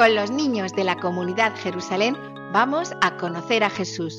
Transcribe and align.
Con 0.00 0.14
los 0.14 0.30
niños 0.30 0.72
de 0.72 0.82
la 0.82 0.96
comunidad 0.96 1.54
Jerusalén, 1.56 2.16
vamos 2.54 2.94
a 3.02 3.18
conocer 3.18 3.62
a 3.62 3.68
Jesús. 3.68 4.16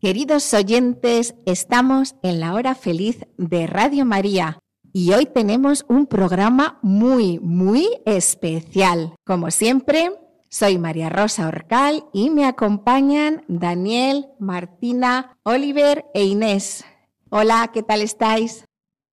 Queridos 0.00 0.54
oyentes, 0.54 1.34
estamos 1.44 2.14
en 2.22 2.40
la 2.40 2.54
hora 2.54 2.74
feliz 2.74 3.18
de 3.36 3.66
Radio 3.66 4.06
María 4.06 4.60
y 4.94 5.12
hoy 5.12 5.26
tenemos 5.26 5.84
un 5.90 6.06
programa 6.06 6.78
muy, 6.80 7.38
muy 7.40 7.86
especial. 8.06 9.14
Como 9.26 9.50
siempre, 9.50 10.10
soy 10.48 10.78
María 10.78 11.10
Rosa 11.10 11.48
Orcal 11.48 12.06
y 12.14 12.30
me 12.30 12.46
acompañan 12.46 13.44
Daniel, 13.46 14.28
Martina, 14.38 15.36
Oliver 15.42 16.06
e 16.14 16.24
Inés. 16.24 16.82
Hola, 17.28 17.70
¿qué 17.74 17.82
tal 17.82 18.00
estáis? 18.00 18.64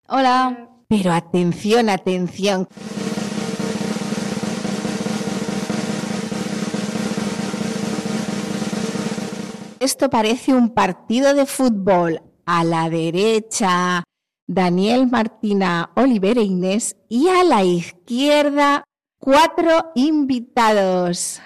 Hola. 0.07 0.69
Pero 0.89 1.11
atención, 1.13 1.89
atención. 1.89 2.67
Esto 9.79 10.09
parece 10.09 10.53
un 10.53 10.73
partido 10.73 11.33
de 11.33 11.45
fútbol. 11.45 12.21
A 12.45 12.65
la 12.65 12.89
derecha, 12.89 14.03
Daniel, 14.45 15.07
Martina, 15.09 15.91
Oliver 15.95 16.37
e 16.37 16.43
Inés. 16.43 16.97
Y 17.07 17.29
a 17.29 17.43
la 17.45 17.63
izquierda, 17.63 18.83
cuatro 19.17 19.91
invitados. 19.95 21.41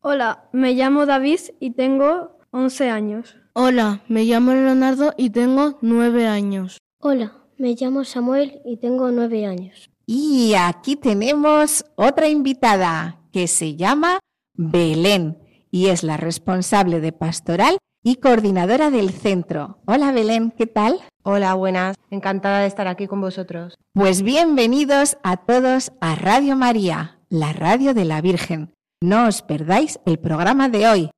Hola, 0.00 0.48
me 0.52 0.74
llamo 0.74 1.06
David 1.06 1.40
y 1.60 1.70
tengo 1.70 2.38
11 2.50 2.90
años. 2.90 3.36
Hola, 3.52 4.02
me 4.08 4.24
llamo 4.24 4.52
Leonardo 4.52 5.14
y 5.16 5.30
tengo 5.30 5.78
nueve 5.80 6.26
años. 6.26 6.78
Hola, 7.00 7.39
me 7.60 7.76
llamo 7.78 8.04
Samuel 8.04 8.62
y 8.64 8.78
tengo 8.78 9.10
nueve 9.10 9.44
años. 9.44 9.90
Y 10.06 10.54
aquí 10.54 10.96
tenemos 10.96 11.84
otra 11.94 12.28
invitada 12.28 13.20
que 13.32 13.46
se 13.46 13.76
llama 13.76 14.18
Belén 14.54 15.38
y 15.70 15.88
es 15.88 16.02
la 16.02 16.16
responsable 16.16 17.00
de 17.00 17.12
pastoral 17.12 17.76
y 18.02 18.16
coordinadora 18.16 18.90
del 18.90 19.10
centro. 19.10 19.78
Hola 19.84 20.10
Belén, 20.10 20.52
¿qué 20.56 20.66
tal? 20.66 21.00
Hola, 21.22 21.52
buenas. 21.52 21.96
Encantada 22.10 22.60
de 22.60 22.66
estar 22.66 22.88
aquí 22.88 23.06
con 23.06 23.20
vosotros. 23.20 23.74
Pues 23.92 24.22
bienvenidos 24.22 25.18
a 25.22 25.36
todos 25.36 25.92
a 26.00 26.14
Radio 26.14 26.56
María, 26.56 27.18
la 27.28 27.52
radio 27.52 27.92
de 27.92 28.06
la 28.06 28.22
Virgen. 28.22 28.72
No 29.02 29.26
os 29.26 29.42
perdáis 29.42 30.00
el 30.06 30.18
programa 30.18 30.70
de 30.70 30.88
hoy 30.88 31.10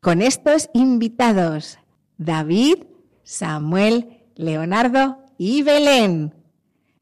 con 0.00 0.20
estos 0.20 0.68
invitados, 0.74 1.78
David, 2.18 2.84
Samuel, 3.22 4.24
Leonardo 4.34 5.25
y 5.38 5.62
Belén. 5.62 6.34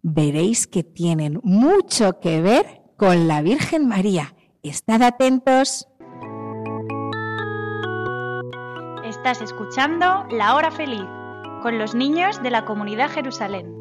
Veréis 0.02 0.66
que 0.66 0.82
tienen 0.82 1.40
mucho 1.42 2.20
que 2.20 2.40
ver 2.40 2.82
con 2.96 3.26
la 3.28 3.42
Virgen 3.42 3.88
María. 3.88 4.34
Estad 4.62 5.02
atentos. 5.02 5.88
Estás 9.04 9.40
escuchando 9.40 10.26
La 10.30 10.54
Hora 10.54 10.70
Feliz 10.70 11.04
con 11.62 11.78
los 11.78 11.94
niños 11.94 12.42
de 12.42 12.50
la 12.50 12.64
comunidad 12.64 13.10
Jerusalén. 13.10 13.72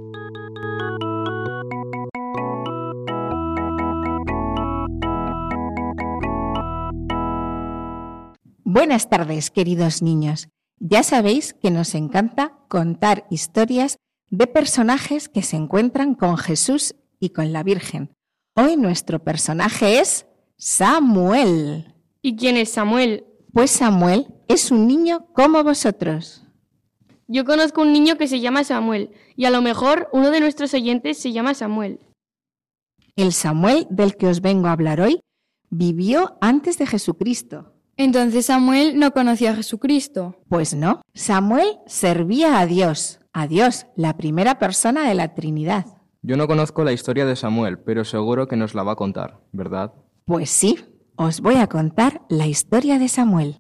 Buenas 8.63 9.09
tardes, 9.09 9.52
queridos 9.52 10.02
niños. 10.02 10.47
Ya 10.80 11.03
sabéis 11.03 11.53
que 11.53 11.69
nos 11.72 11.94
encanta 11.94 12.58
contar 12.69 13.25
historias 13.30 13.97
de 14.34 14.48
personajes 14.48 15.30
que 15.30 15.44
se 15.44 15.56
encuentran 15.56 16.16
con 16.16 16.38
Jesús 16.38 16.96
y 17.20 17.30
con 17.30 17.54
la 17.54 17.62
Virgen. 17.62 18.10
Hoy 18.56 18.78
nuestro 18.78 19.24
personaje 19.24 20.00
es 20.00 20.26
Samuel. 20.58 21.94
¿Y 22.24 22.36
quién 22.36 22.58
es 22.58 22.70
Samuel? 22.70 23.26
Pues 23.54 23.70
Samuel 23.70 24.26
es 24.48 24.72
un 24.72 24.88
niño 24.88 25.28
como 25.34 25.64
vosotros. 25.64 26.44
Yo 27.28 27.46
conozco 27.46 27.84
un 27.84 27.94
niño 27.94 28.18
que 28.18 28.28
se 28.28 28.40
llama 28.40 28.64
Samuel 28.64 29.12
y 29.36 29.46
a 29.46 29.52
lo 29.52 29.62
mejor 29.62 30.10
uno 30.14 30.32
de 30.32 30.40
nuestros 30.40 30.74
oyentes 30.74 31.20
se 31.20 31.32
llama 31.32 31.54
Samuel. 31.54 32.00
El 33.16 33.34
Samuel 33.34 33.86
del 33.92 34.18
que 34.18 34.26
os 34.26 34.42
vengo 34.42 34.68
a 34.68 34.72
hablar 34.72 35.00
hoy 35.00 35.20
vivió 35.70 36.40
antes 36.42 36.80
de 36.80 36.88
Jesucristo. 36.88 37.76
Entonces 37.98 38.48
Samuel 38.48 38.98
no 38.98 39.12
conoció 39.12 39.52
a 39.52 39.56
Jesucristo. 39.56 40.42
Pues 40.50 40.74
no, 40.74 41.04
Samuel 41.14 41.78
servía 41.86 42.60
a 42.60 42.66
Dios, 42.66 43.20
a 43.34 43.48
Dios, 43.48 43.88
la 43.96 44.16
primera 44.16 44.60
persona 44.60 45.08
de 45.08 45.16
la 45.16 45.34
Trinidad. 45.34 45.86
Yo 46.22 46.38
no 46.38 46.48
conozco 46.48 46.84
la 46.84 46.94
historia 46.94 47.26
de 47.26 47.36
Samuel, 47.36 47.80
pero 47.80 48.06
seguro 48.06 48.48
que 48.48 48.56
nos 48.56 48.76
la 48.76 48.84
va 48.84 48.94
a 48.94 48.96
contar, 48.96 49.42
¿verdad? 49.52 49.94
Pues 50.26 50.50
sí, 50.50 50.80
os 51.18 51.42
voy 51.42 51.56
a 51.56 51.68
contar 51.68 52.22
la 52.30 52.48
historia 52.48 52.98
de 53.00 53.10
Samuel. 53.10 53.60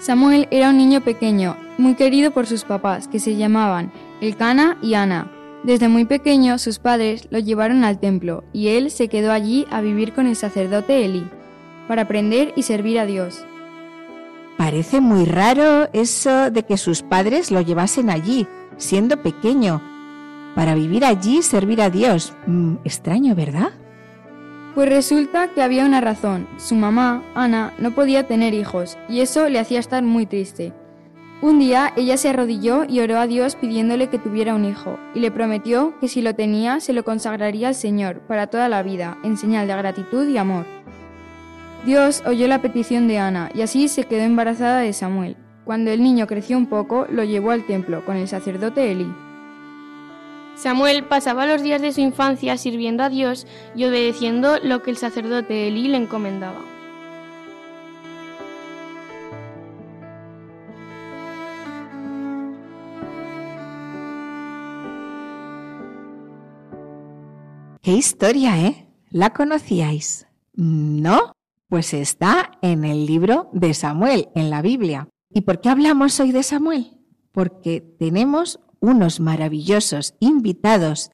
Samuel 0.00 0.48
era 0.50 0.70
un 0.70 0.76
niño 0.76 1.00
pequeño, 1.02 1.56
muy 1.78 1.94
querido 1.94 2.32
por 2.32 2.46
sus 2.46 2.64
papás, 2.64 3.08
que 3.08 3.20
se 3.20 3.36
llamaban 3.36 3.92
Elcana 4.20 4.76
y 4.82 4.94
Ana. 4.94 5.33
Desde 5.64 5.88
muy 5.88 6.04
pequeño 6.04 6.58
sus 6.58 6.78
padres 6.78 7.26
lo 7.30 7.38
llevaron 7.38 7.84
al 7.84 7.98
templo 7.98 8.44
y 8.52 8.68
él 8.68 8.90
se 8.90 9.08
quedó 9.08 9.32
allí 9.32 9.66
a 9.70 9.80
vivir 9.80 10.12
con 10.12 10.26
el 10.26 10.36
sacerdote 10.36 11.06
Eli, 11.06 11.26
para 11.88 12.02
aprender 12.02 12.52
y 12.54 12.64
servir 12.64 12.98
a 12.98 13.06
Dios. 13.06 13.46
Parece 14.58 15.00
muy 15.00 15.24
raro 15.24 15.88
eso 15.94 16.50
de 16.50 16.64
que 16.64 16.76
sus 16.76 17.02
padres 17.02 17.50
lo 17.50 17.62
llevasen 17.62 18.10
allí, 18.10 18.46
siendo 18.76 19.22
pequeño, 19.22 19.82
para 20.54 20.74
vivir 20.74 21.02
allí 21.04 21.38
y 21.38 21.42
servir 21.42 21.80
a 21.80 21.88
Dios. 21.88 22.34
Mm, 22.46 22.74
extraño, 22.84 23.34
¿verdad? 23.34 23.70
Pues 24.74 24.88
resulta 24.90 25.48
que 25.48 25.62
había 25.62 25.86
una 25.86 26.02
razón. 26.02 26.46
Su 26.58 26.74
mamá, 26.74 27.22
Ana, 27.34 27.72
no 27.78 27.92
podía 27.94 28.26
tener 28.26 28.52
hijos 28.52 28.98
y 29.08 29.20
eso 29.20 29.48
le 29.48 29.58
hacía 29.58 29.80
estar 29.80 30.02
muy 30.02 30.26
triste. 30.26 30.74
Un 31.44 31.58
día 31.58 31.92
ella 31.94 32.16
se 32.16 32.30
arrodilló 32.30 32.86
y 32.88 33.00
oró 33.00 33.18
a 33.18 33.26
Dios 33.26 33.54
pidiéndole 33.54 34.08
que 34.08 34.18
tuviera 34.18 34.54
un 34.54 34.64
hijo 34.64 34.98
y 35.14 35.20
le 35.20 35.30
prometió 35.30 35.92
que 36.00 36.08
si 36.08 36.22
lo 36.22 36.34
tenía 36.34 36.80
se 36.80 36.94
lo 36.94 37.04
consagraría 37.04 37.68
al 37.68 37.74
Señor 37.74 38.20
para 38.20 38.46
toda 38.46 38.70
la 38.70 38.82
vida, 38.82 39.18
en 39.24 39.36
señal 39.36 39.66
de 39.66 39.76
gratitud 39.76 40.26
y 40.26 40.38
amor. 40.38 40.64
Dios 41.84 42.22
oyó 42.24 42.48
la 42.48 42.62
petición 42.62 43.08
de 43.08 43.18
Ana 43.18 43.50
y 43.54 43.60
así 43.60 43.88
se 43.88 44.04
quedó 44.04 44.22
embarazada 44.22 44.78
de 44.78 44.94
Samuel. 44.94 45.36
Cuando 45.66 45.90
el 45.90 46.02
niño 46.02 46.26
creció 46.26 46.56
un 46.56 46.64
poco, 46.64 47.06
lo 47.10 47.24
llevó 47.24 47.50
al 47.50 47.66
templo 47.66 48.06
con 48.06 48.16
el 48.16 48.26
sacerdote 48.26 48.90
Eli. 48.90 49.12
Samuel 50.54 51.04
pasaba 51.04 51.44
los 51.44 51.62
días 51.62 51.82
de 51.82 51.92
su 51.92 52.00
infancia 52.00 52.56
sirviendo 52.56 53.02
a 53.02 53.10
Dios 53.10 53.46
y 53.76 53.84
obedeciendo 53.84 54.56
lo 54.62 54.82
que 54.82 54.92
el 54.92 54.96
sacerdote 54.96 55.68
Elí 55.68 55.88
le 55.88 55.98
encomendaba. 55.98 56.73
¡Qué 67.84 67.92
historia, 67.92 68.58
eh! 68.64 68.88
¿La 69.10 69.34
conocíais? 69.34 70.26
¿No? 70.54 71.32
Pues 71.68 71.92
está 71.92 72.52
en 72.62 72.82
el 72.82 73.04
libro 73.04 73.50
de 73.52 73.74
Samuel, 73.74 74.30
en 74.34 74.48
la 74.48 74.62
Biblia. 74.62 75.10
¿Y 75.28 75.42
por 75.42 75.60
qué 75.60 75.68
hablamos 75.68 76.18
hoy 76.18 76.32
de 76.32 76.42
Samuel? 76.42 76.98
Porque 77.30 77.82
tenemos 77.82 78.58
unos 78.80 79.20
maravillosos 79.20 80.14
invitados 80.18 81.10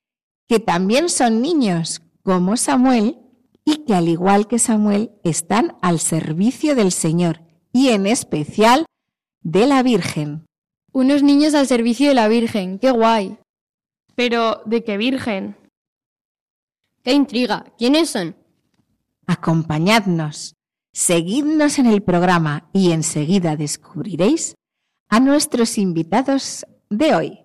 que 0.46 0.60
también 0.60 1.08
son 1.08 1.42
niños 1.42 2.02
como 2.22 2.56
Samuel 2.56 3.18
y 3.64 3.78
que 3.78 3.94
al 3.94 4.08
igual 4.08 4.46
que 4.46 4.60
Samuel 4.60 5.10
están 5.24 5.76
al 5.82 5.98
servicio 5.98 6.76
del 6.76 6.92
Señor 6.92 7.40
y 7.72 7.88
en 7.88 8.06
especial 8.06 8.86
de 9.42 9.66
la 9.66 9.82
Virgen. 9.82 10.46
Unos 10.92 11.24
niños 11.24 11.54
al 11.54 11.66
servicio 11.66 12.06
de 12.06 12.14
la 12.14 12.28
Virgen, 12.28 12.78
qué 12.78 12.92
guay. 12.92 13.38
Pero, 14.14 14.62
¿de 14.66 14.84
qué 14.84 14.96
virgen? 14.98 15.56
¡Qué 17.02 17.12
intriga! 17.12 17.64
¿Quiénes 17.78 18.10
son? 18.10 18.36
Acompañadnos, 19.26 20.54
seguidnos 20.92 21.78
en 21.78 21.86
el 21.86 22.02
programa 22.02 22.68
y 22.72 22.92
enseguida 22.92 23.56
descubriréis 23.56 24.54
a 25.08 25.18
nuestros 25.18 25.78
invitados 25.78 26.66
de 26.90 27.14
hoy. 27.14 27.38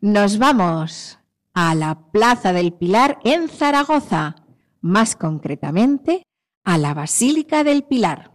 Nos 0.00 0.38
vamos 0.38 1.18
a 1.54 1.74
la 1.74 2.10
Plaza 2.10 2.52
del 2.52 2.72
Pilar 2.72 3.18
en 3.24 3.48
Zaragoza, 3.48 4.36
más 4.80 5.14
concretamente 5.14 6.22
a 6.64 6.76
la 6.76 6.92
Basílica 6.92 7.64
del 7.64 7.84
Pilar. 7.84 8.32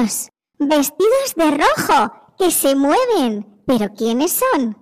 Niños 0.00 0.30
vestidos 0.58 1.34
de 1.36 1.50
rojo 1.50 2.12
que 2.38 2.50
se 2.50 2.74
mueven. 2.74 3.46
¿Pero 3.66 3.92
quiénes 3.94 4.32
son? 4.32 4.76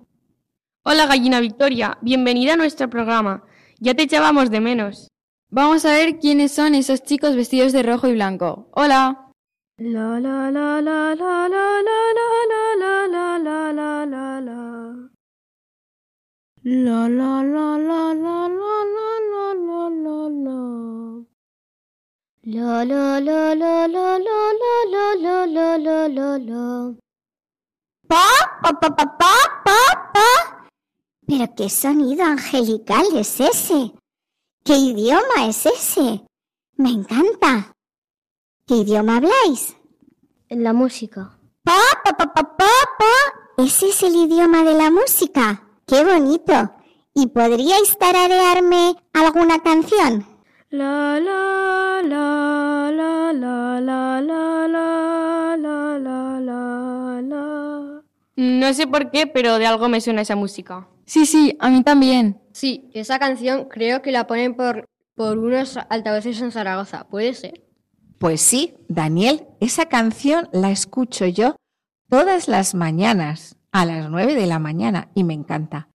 Hola, 0.83 1.05
gallina 1.07 1.39
Victoria. 1.39 1.97
Bienvenida 2.01 2.53
a 2.53 2.57
nuestro 2.57 2.89
programa. 2.89 3.43
Ya 3.79 3.93
te 3.93 4.03
echábamos 4.03 4.49
de 4.49 4.61
menos. 4.61 5.09
Vamos 5.49 5.85
a 5.85 5.91
ver 5.91 6.19
quiénes 6.19 6.51
son 6.51 6.75
esos 6.75 7.03
chicos 7.03 7.35
vestidos 7.35 7.73
de 7.73 7.83
rojo 7.83 8.07
y 8.07 8.13
blanco. 8.13 8.69
Hola. 8.73 9.31
La 9.77 10.19
la 10.19 10.51
la 10.51 10.81
la 10.81 11.15
la 11.15 11.47
la 11.47 11.81
la 11.81 12.01
la 12.15 12.27
la 12.77 13.07
la 13.07 13.37
la 13.39 13.73
la 13.73 14.05
la 14.05 14.41
la. 14.41 15.09
La 16.63 17.09
la 17.09 17.43
la 17.43 17.77
la 17.77 18.13
la 18.13 18.47
la 18.47 18.73
la 19.27 19.89
la 19.89 20.29
la 20.29 21.18
la 22.43 22.85
la. 22.85 23.09
La 23.19 23.55
la 23.55 23.87
la 23.87 24.17
la 24.17 24.17
la 24.17 25.15
la 25.15 25.45
la 25.45 25.77
la 25.77 26.07
la 26.07 26.37
la. 26.37 26.95
Pa, 28.07 28.25
pa, 28.61 28.71
pa, 28.79 28.89
pa, 28.89 29.05
pa, 29.17 29.33
pa, 29.65 30.11
pa. 30.13 30.67
¿Pero 31.27 31.45
qué 31.55 31.69
sonido 31.69 32.23
angelical 32.23 33.05
es 33.15 33.39
ese? 33.39 33.93
¿Qué 34.63 34.75
idioma 34.75 35.47
es 35.47 35.65
ese? 35.65 36.23
Me 36.75 36.89
encanta. 36.89 37.71
¿Qué 38.65 38.75
idioma 38.77 39.17
habláis? 39.17 39.75
La 40.49 40.73
música. 40.73 41.37
Pa, 41.63 41.79
pa, 42.03 42.13
pa, 42.13 42.33
pa, 42.33 42.43
pa, 42.57 42.73
pa. 42.99 43.63
¿Ese 43.63 43.89
es 43.89 44.03
el 44.03 44.15
idioma 44.15 44.63
de 44.63 44.73
la 44.73 44.89
música? 44.89 45.63
¡Qué 45.85 46.03
bonito! 46.05 46.53
¿Y 47.13 47.27
podríais 47.27 47.97
tararearme 47.97 48.95
alguna 49.13 49.59
canción? 49.59 50.25
La 50.71 51.19
la 51.19 51.99
la 52.03 52.91
la 52.91 53.33
la 53.33 53.81
la 53.81 54.21
la 54.21 54.67
la 54.67 55.57
la 55.57 55.97
la 55.97 56.39
la 56.39 57.21
la. 57.23 58.03
No 58.35 58.73
sé 58.75 58.85
por 58.85 59.09
qué, 59.09 59.25
pero 59.25 59.57
de 59.57 59.65
algo 59.65 59.89
me 59.89 59.99
suena 59.99 60.21
esa 60.21 60.35
música. 60.35 60.87
Sí, 61.07 61.25
sí, 61.25 61.57
a 61.59 61.71
mí 61.71 61.81
también. 61.81 62.39
Sí, 62.51 62.91
esa 62.93 63.17
canción 63.17 63.67
creo 63.67 64.03
que 64.03 64.11
la 64.11 64.27
ponen 64.27 64.55
por, 64.55 64.85
por 65.15 65.39
unos 65.39 65.75
altavoces 65.89 66.39
en 66.39 66.51
Zaragoza. 66.51 67.07
¿Puede 67.09 67.33
ser? 67.33 67.63
Pues 68.19 68.39
sí, 68.39 68.75
Daniel, 68.87 69.47
esa 69.59 69.87
canción 69.87 70.49
la 70.53 70.69
escucho 70.69 71.25
yo 71.25 71.55
todas 72.09 72.47
las 72.47 72.75
mañanas, 72.75 73.57
a 73.71 73.87
las 73.87 74.07
nueve 74.11 74.35
de 74.35 74.45
la 74.45 74.59
mañana, 74.59 75.09
y 75.15 75.23
me 75.23 75.33
encanta. 75.33 75.89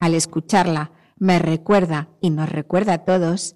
Al 0.00 0.14
escucharla, 0.14 0.90
me 1.16 1.38
recuerda, 1.38 2.08
y 2.20 2.30
nos 2.30 2.48
recuerda 2.48 2.94
a 2.94 3.04
todos, 3.04 3.54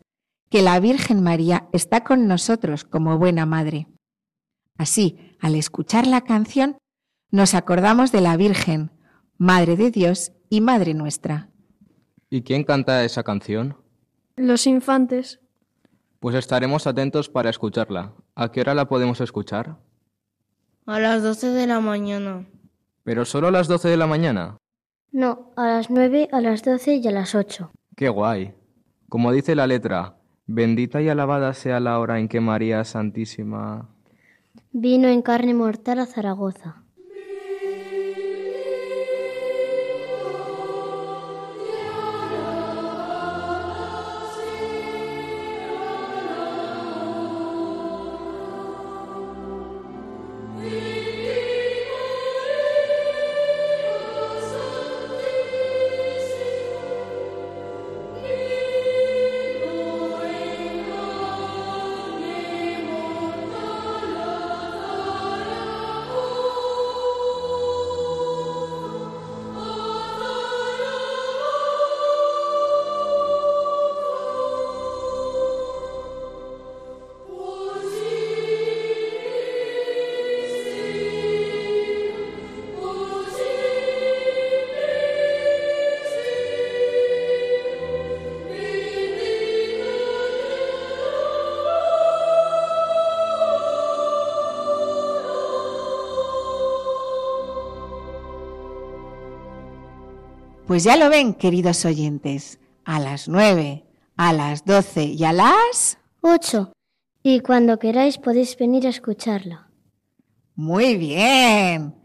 que 0.51 0.63
la 0.63 0.79
Virgen 0.81 1.23
María 1.23 1.69
está 1.73 2.03
con 2.03 2.27
nosotros 2.27 2.85
como 2.85 3.17
buena 3.19 3.47
madre. 3.47 3.87
Así, 4.77 5.17
al 5.41 5.55
escuchar 5.55 6.07
la 6.07 6.23
canción, 6.23 6.77
nos 7.31 7.55
acordamos 7.55 8.13
de 8.13 8.21
la 8.21 8.37
Virgen, 8.37 8.91
Madre 9.39 9.77
de 9.77 9.91
Dios 9.91 10.33
y 10.51 10.61
Madre 10.61 10.93
nuestra. 10.93 11.49
¿Y 12.29 12.43
quién 12.43 12.65
canta 12.65 13.05
esa 13.05 13.23
canción? 13.23 13.77
Los 14.37 14.67
infantes. 14.67 15.41
Pues 16.19 16.35
estaremos 16.35 16.87
atentos 16.87 17.29
para 17.29 17.49
escucharla. 17.49 18.13
¿A 18.35 18.51
qué 18.51 18.61
hora 18.61 18.75
la 18.75 18.89
podemos 18.89 19.21
escuchar? 19.21 19.79
A 20.85 20.99
las 20.99 21.23
12 21.23 21.49
de 21.49 21.67
la 21.67 21.81
mañana. 21.81 22.47
¿Pero 23.05 23.25
solo 23.25 23.49
a 23.49 23.51
las 23.53 23.69
12 23.69 23.89
de 23.89 23.97
la 23.97 24.07
mañana? 24.07 24.59
No, 25.13 25.53
a 25.57 25.67
las 25.67 25.91
nueve, 25.91 26.29
a 26.31 26.41
las 26.41 26.63
doce 26.63 26.97
y 26.97 27.09
a 27.09 27.11
las 27.11 27.35
ocho. 27.35 27.73
¡Qué 27.97 28.09
guay! 28.09 28.55
Como 29.09 29.33
dice 29.33 29.57
la 29.57 29.67
letra, 29.67 30.20
bendita 30.55 31.01
y 31.01 31.09
alabada 31.09 31.55
sea 31.55 31.81
la 31.81 31.99
hora 31.99 32.19
en 32.19 32.29
que 32.29 32.41
María 32.41 32.85
Santísima... 32.85 33.89
Vino 34.73 35.09
en 35.09 35.23
carne 35.23 35.55
mortal 35.55 36.01
a 36.01 36.07
Zaragoza. 36.07 36.80
Pues 100.71 100.85
ya 100.85 100.97
lo 100.97 101.11
ven, 101.11 101.35
queridos 101.35 101.85
oyentes, 101.85 102.61
a 102.85 103.01
las 103.01 103.29
nueve, 103.29 103.87
a 104.17 104.33
las 104.33 104.65
doce 104.65 105.03
y 105.03 105.25
a 105.25 105.33
las... 105.33 105.99
Ocho. 106.21 106.73
Y 107.25 107.41
cuando 107.41 107.81
queráis 107.81 108.19
podéis 108.19 108.57
venir 108.57 108.87
a 108.87 108.91
escucharla. 108.91 109.69
Muy 110.55 110.97
bien. 110.97 111.97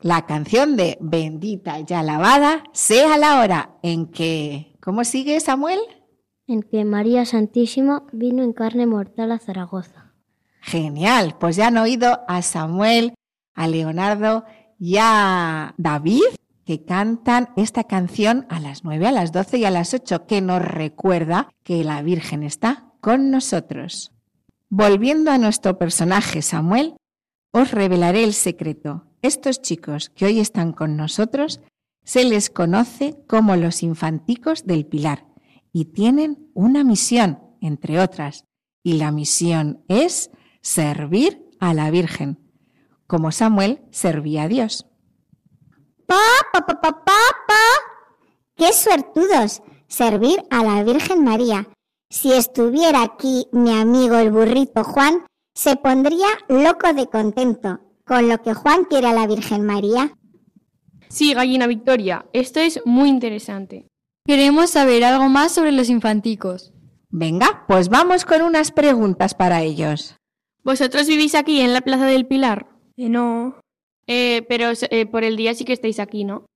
La 0.00 0.26
canción 0.26 0.76
de 0.76 0.96
Bendita 1.00 1.80
y 1.80 1.92
alabada 1.92 2.62
sea 2.72 3.18
la 3.18 3.40
hora 3.40 3.74
en 3.82 4.06
que... 4.06 4.76
¿Cómo 4.80 5.02
sigue 5.02 5.40
Samuel? 5.40 5.80
En 6.46 6.62
que 6.62 6.84
María 6.84 7.24
Santísima 7.24 8.06
vino 8.12 8.44
en 8.44 8.52
carne 8.52 8.86
mortal 8.86 9.32
a 9.32 9.40
Zaragoza. 9.40 10.14
Genial. 10.60 11.36
Pues 11.40 11.56
ya 11.56 11.66
han 11.66 11.78
oído 11.78 12.20
a 12.28 12.42
Samuel, 12.42 13.14
a 13.56 13.66
Leonardo 13.66 14.44
y 14.78 14.98
a 15.00 15.74
David 15.78 16.22
que 16.68 16.84
cantan 16.84 17.48
esta 17.56 17.84
canción 17.84 18.44
a 18.50 18.60
las 18.60 18.84
nueve, 18.84 19.06
a 19.06 19.10
las 19.10 19.32
doce 19.32 19.56
y 19.56 19.64
a 19.64 19.70
las 19.70 19.94
ocho, 19.94 20.26
que 20.26 20.42
nos 20.42 20.60
recuerda 20.60 21.48
que 21.62 21.82
la 21.82 22.02
Virgen 22.02 22.42
está 22.42 22.92
con 23.00 23.30
nosotros. 23.30 24.12
Volviendo 24.68 25.30
a 25.30 25.38
nuestro 25.38 25.78
personaje 25.78 26.42
Samuel, 26.42 26.94
os 27.52 27.70
revelaré 27.70 28.22
el 28.22 28.34
secreto. 28.34 29.06
Estos 29.22 29.62
chicos 29.62 30.10
que 30.10 30.26
hoy 30.26 30.40
están 30.40 30.74
con 30.74 30.98
nosotros 30.98 31.62
se 32.04 32.26
les 32.26 32.50
conoce 32.50 33.16
como 33.26 33.56
los 33.56 33.82
infanticos 33.82 34.66
del 34.66 34.84
Pilar 34.84 35.24
y 35.72 35.86
tienen 35.86 36.50
una 36.52 36.84
misión, 36.84 37.38
entre 37.62 37.98
otras, 37.98 38.44
y 38.82 38.98
la 38.98 39.10
misión 39.10 39.82
es 39.88 40.30
servir 40.60 41.48
a 41.60 41.72
la 41.72 41.90
Virgen. 41.90 42.40
como 43.06 43.32
Samuel 43.32 43.80
servía 43.90 44.42
a 44.42 44.48
Dios. 44.48 44.87
Pa, 46.08 46.16
pa, 46.54 46.64
pa, 46.64 46.80
pa, 46.80 46.92
pa, 47.04 47.20
pa. 47.46 47.64
¡Qué 48.56 48.72
suertudos! 48.72 49.62
Servir 49.88 50.42
a 50.48 50.64
la 50.64 50.82
Virgen 50.82 51.22
María. 51.22 51.68
Si 52.08 52.32
estuviera 52.32 53.02
aquí 53.02 53.46
mi 53.52 53.78
amigo 53.78 54.16
el 54.16 54.30
burrito 54.30 54.84
Juan, 54.84 55.26
se 55.54 55.76
pondría 55.76 56.28
loco 56.48 56.94
de 56.94 57.08
contento 57.08 57.80
con 58.06 58.26
lo 58.26 58.40
que 58.40 58.54
Juan 58.54 58.86
quiere 58.86 59.08
a 59.08 59.12
la 59.12 59.26
Virgen 59.26 59.66
María. 59.66 60.14
Sí, 61.10 61.34
gallina 61.34 61.66
Victoria, 61.66 62.24
esto 62.32 62.58
es 62.58 62.80
muy 62.86 63.10
interesante. 63.10 63.86
Queremos 64.24 64.70
saber 64.70 65.04
algo 65.04 65.28
más 65.28 65.52
sobre 65.52 65.72
los 65.72 65.90
infanticos. 65.90 66.72
Venga, 67.10 67.66
pues 67.68 67.90
vamos 67.90 68.24
con 68.24 68.40
unas 68.40 68.72
preguntas 68.72 69.34
para 69.34 69.60
ellos. 69.60 70.16
¿Vosotros 70.64 71.06
vivís 71.06 71.34
aquí 71.34 71.60
en 71.60 71.74
la 71.74 71.82
Plaza 71.82 72.06
del 72.06 72.26
Pilar? 72.26 72.66
Eh, 72.96 73.10
no. 73.10 73.56
Eh, 74.08 74.42
pero 74.48 74.70
eh, 74.90 75.06
por 75.06 75.22
el 75.22 75.36
día 75.36 75.54
sí 75.54 75.64
que 75.64 75.72
estáis 75.74 76.00
aquí, 76.00 76.24
¿no? 76.24 76.46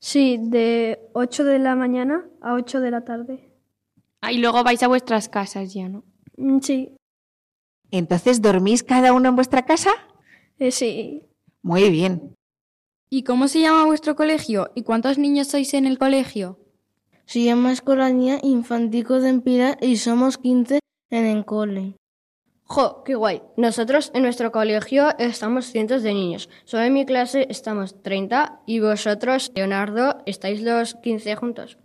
Sí, 0.00 0.38
de 0.40 1.00
8 1.14 1.42
de 1.44 1.58
la 1.58 1.74
mañana 1.74 2.28
a 2.40 2.54
8 2.54 2.80
de 2.80 2.90
la 2.90 3.04
tarde. 3.04 3.50
Ah, 4.20 4.30
y 4.32 4.38
luego 4.38 4.62
vais 4.62 4.82
a 4.82 4.88
vuestras 4.88 5.28
casas 5.28 5.72
ya, 5.74 5.88
¿no? 5.88 6.04
Mm, 6.36 6.60
Sí, 6.60 6.94
Entonces, 7.90 8.42
¿dormís 8.42 8.82
cada 8.84 9.12
uno 9.12 9.28
en 9.30 9.36
vuestra 9.36 9.64
casa? 9.64 9.90
eh, 10.58 10.70
sí. 10.70 11.22
Muy 11.62 11.90
bien. 11.90 12.34
¿Y 13.10 13.22
cómo 13.24 13.48
se 13.48 13.60
llama 13.60 13.86
vuestro 13.86 14.14
colegio? 14.14 14.70
¿Y 14.74 14.82
cuántos 14.82 15.16
niños 15.18 15.48
sois 15.48 15.72
en 15.74 15.86
el 15.86 15.98
colegio? 15.98 16.58
Se 17.24 17.42
llama 17.42 17.72
Escolanía 17.72 18.38
Infantico 18.42 19.20
de 19.20 19.30
Empilar 19.30 19.78
y 19.80 19.96
somos 19.96 20.36
15 20.38 20.80
en 21.10 21.24
el 21.24 21.44
cole. 21.44 21.96
Jo, 22.70 23.02
qué 23.02 23.14
guay. 23.14 23.40
Nosotros 23.56 24.10
en 24.12 24.22
nuestro 24.22 24.52
colegio 24.52 25.08
estamos 25.18 25.72
cientos 25.72 26.02
de 26.02 26.12
niños. 26.12 26.50
Solo 26.66 26.82
en 26.82 26.92
mi 26.92 27.06
clase 27.06 27.46
estamos 27.48 28.02
30 28.02 28.60
y 28.66 28.80
vosotros, 28.80 29.50
Leonardo, 29.54 30.18
estáis 30.26 30.60
los 30.60 30.94
15 30.96 31.34
juntos. 31.36 31.78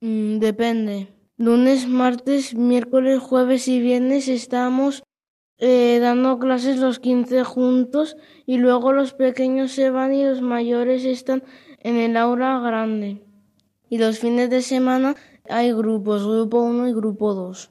Mm, 0.00 0.38
depende. 0.38 1.08
Lunes, 1.36 1.86
martes, 1.86 2.54
miércoles, 2.54 3.18
jueves 3.18 3.68
y 3.68 3.78
viernes 3.78 4.28
estamos 4.28 5.02
eh, 5.58 5.98
dando 6.00 6.38
clases 6.38 6.78
los 6.78 6.98
15 6.98 7.44
juntos 7.44 8.16
y 8.46 8.56
luego 8.56 8.94
los 8.94 9.12
pequeños 9.12 9.72
se 9.72 9.90
van 9.90 10.14
y 10.14 10.24
los 10.24 10.40
mayores 10.40 11.04
están 11.04 11.42
en 11.80 11.96
el 11.96 12.16
aula 12.16 12.58
grande. 12.60 13.22
Y 13.90 13.98
los 13.98 14.18
fines 14.18 14.48
de 14.48 14.62
semana 14.62 15.14
hay 15.50 15.74
grupos, 15.74 16.26
grupo 16.26 16.62
1 16.62 16.88
y 16.88 16.94
grupo 16.94 17.34
2. 17.34 17.70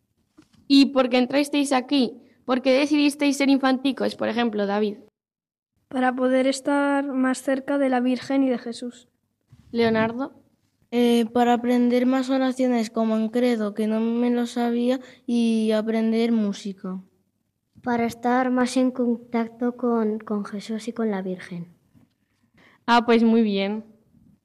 ¿Y 0.68 0.86
por 0.88 1.10
qué 1.10 1.18
entrasteis 1.18 1.72
aquí? 1.72 2.22
¿Por 2.51 2.62
qué 2.62 2.74
decidisteis 2.74 3.38
ser 3.38 3.50
infanticos, 3.50 4.15
por 4.15 4.27
ejemplo, 4.27 4.65
David? 4.65 4.98
Para 5.88 6.13
poder 6.13 6.48
estar 6.48 7.05
más 7.05 7.41
cerca 7.41 7.77
de 7.77 7.88
la 7.88 8.01
Virgen 8.01 8.43
y 8.43 8.50
de 8.50 8.58
Jesús. 8.58 9.08
Leonardo. 9.72 10.34
Eh, 10.91 11.27
para 11.31 11.53
aprender 11.53 12.05
más 12.05 12.29
oraciones 12.29 12.89
como 12.89 13.15
en 13.15 13.29
credo, 13.29 13.74
que 13.74 13.88
no 13.88 14.01
me 14.01 14.29
lo 14.31 14.48
sabía, 14.48 15.00
y 15.25 15.72
aprender 15.72 16.34
música. 16.34 17.00
Para 17.84 18.05
estar 18.05 18.51
más 18.51 18.75
en 18.75 18.91
contacto 18.91 19.77
con, 19.77 20.20
con 20.20 20.43
Jesús 20.43 20.89
y 20.89 20.91
con 20.91 21.10
la 21.10 21.22
Virgen. 21.22 21.74
Ah, 22.86 23.05
pues 23.05 23.24
muy 23.24 23.43
bien. 23.43 23.86